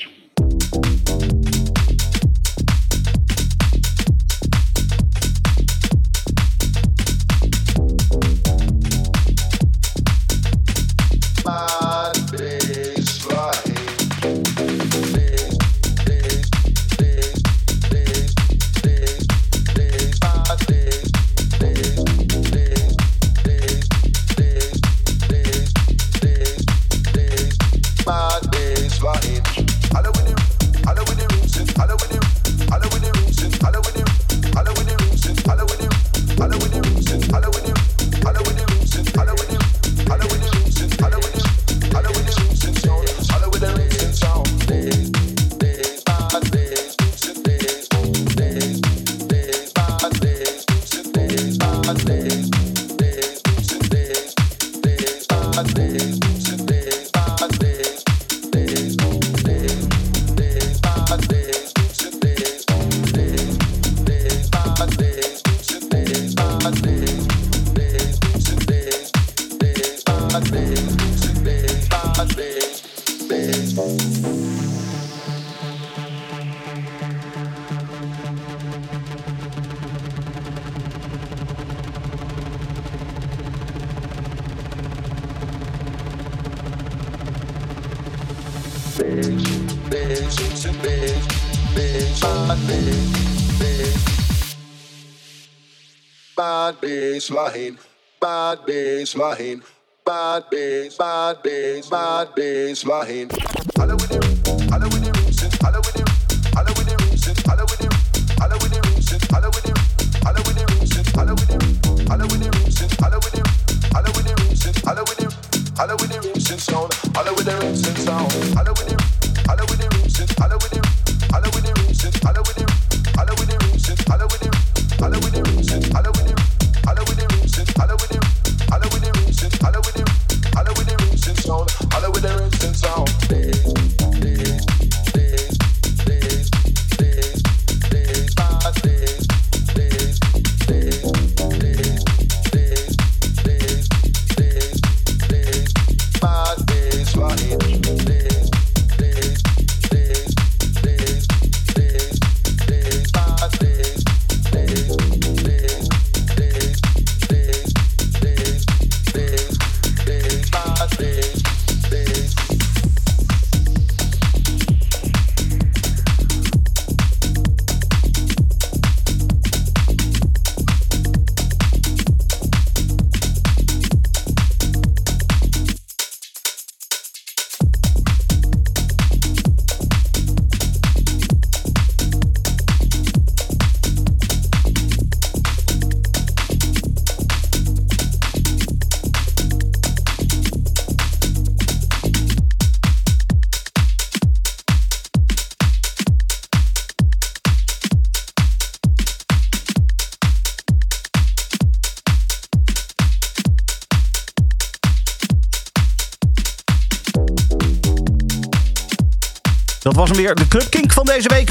[97.30, 97.78] baseline,
[98.20, 99.62] bad baseline,
[100.06, 103.47] bad bass, bad bass, bad baseline.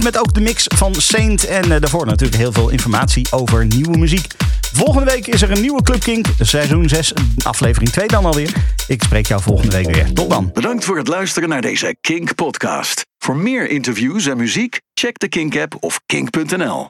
[0.06, 1.46] Met ook de mix van Saint.
[1.46, 4.26] En eh, daarvoor natuurlijk heel veel informatie over nieuwe muziek.
[4.72, 6.26] Volgende week is er een nieuwe Club Kink.
[6.40, 7.12] Seizoen 6,
[7.44, 8.52] aflevering 2 dan alweer.
[8.86, 10.12] Ik spreek jou volgende week weer.
[10.12, 10.50] Tot dan.
[10.52, 13.06] Bedankt voor het luisteren naar deze Kink podcast.
[13.18, 16.84] Voor meer interviews en muziek, check de Kink app of kink.nl.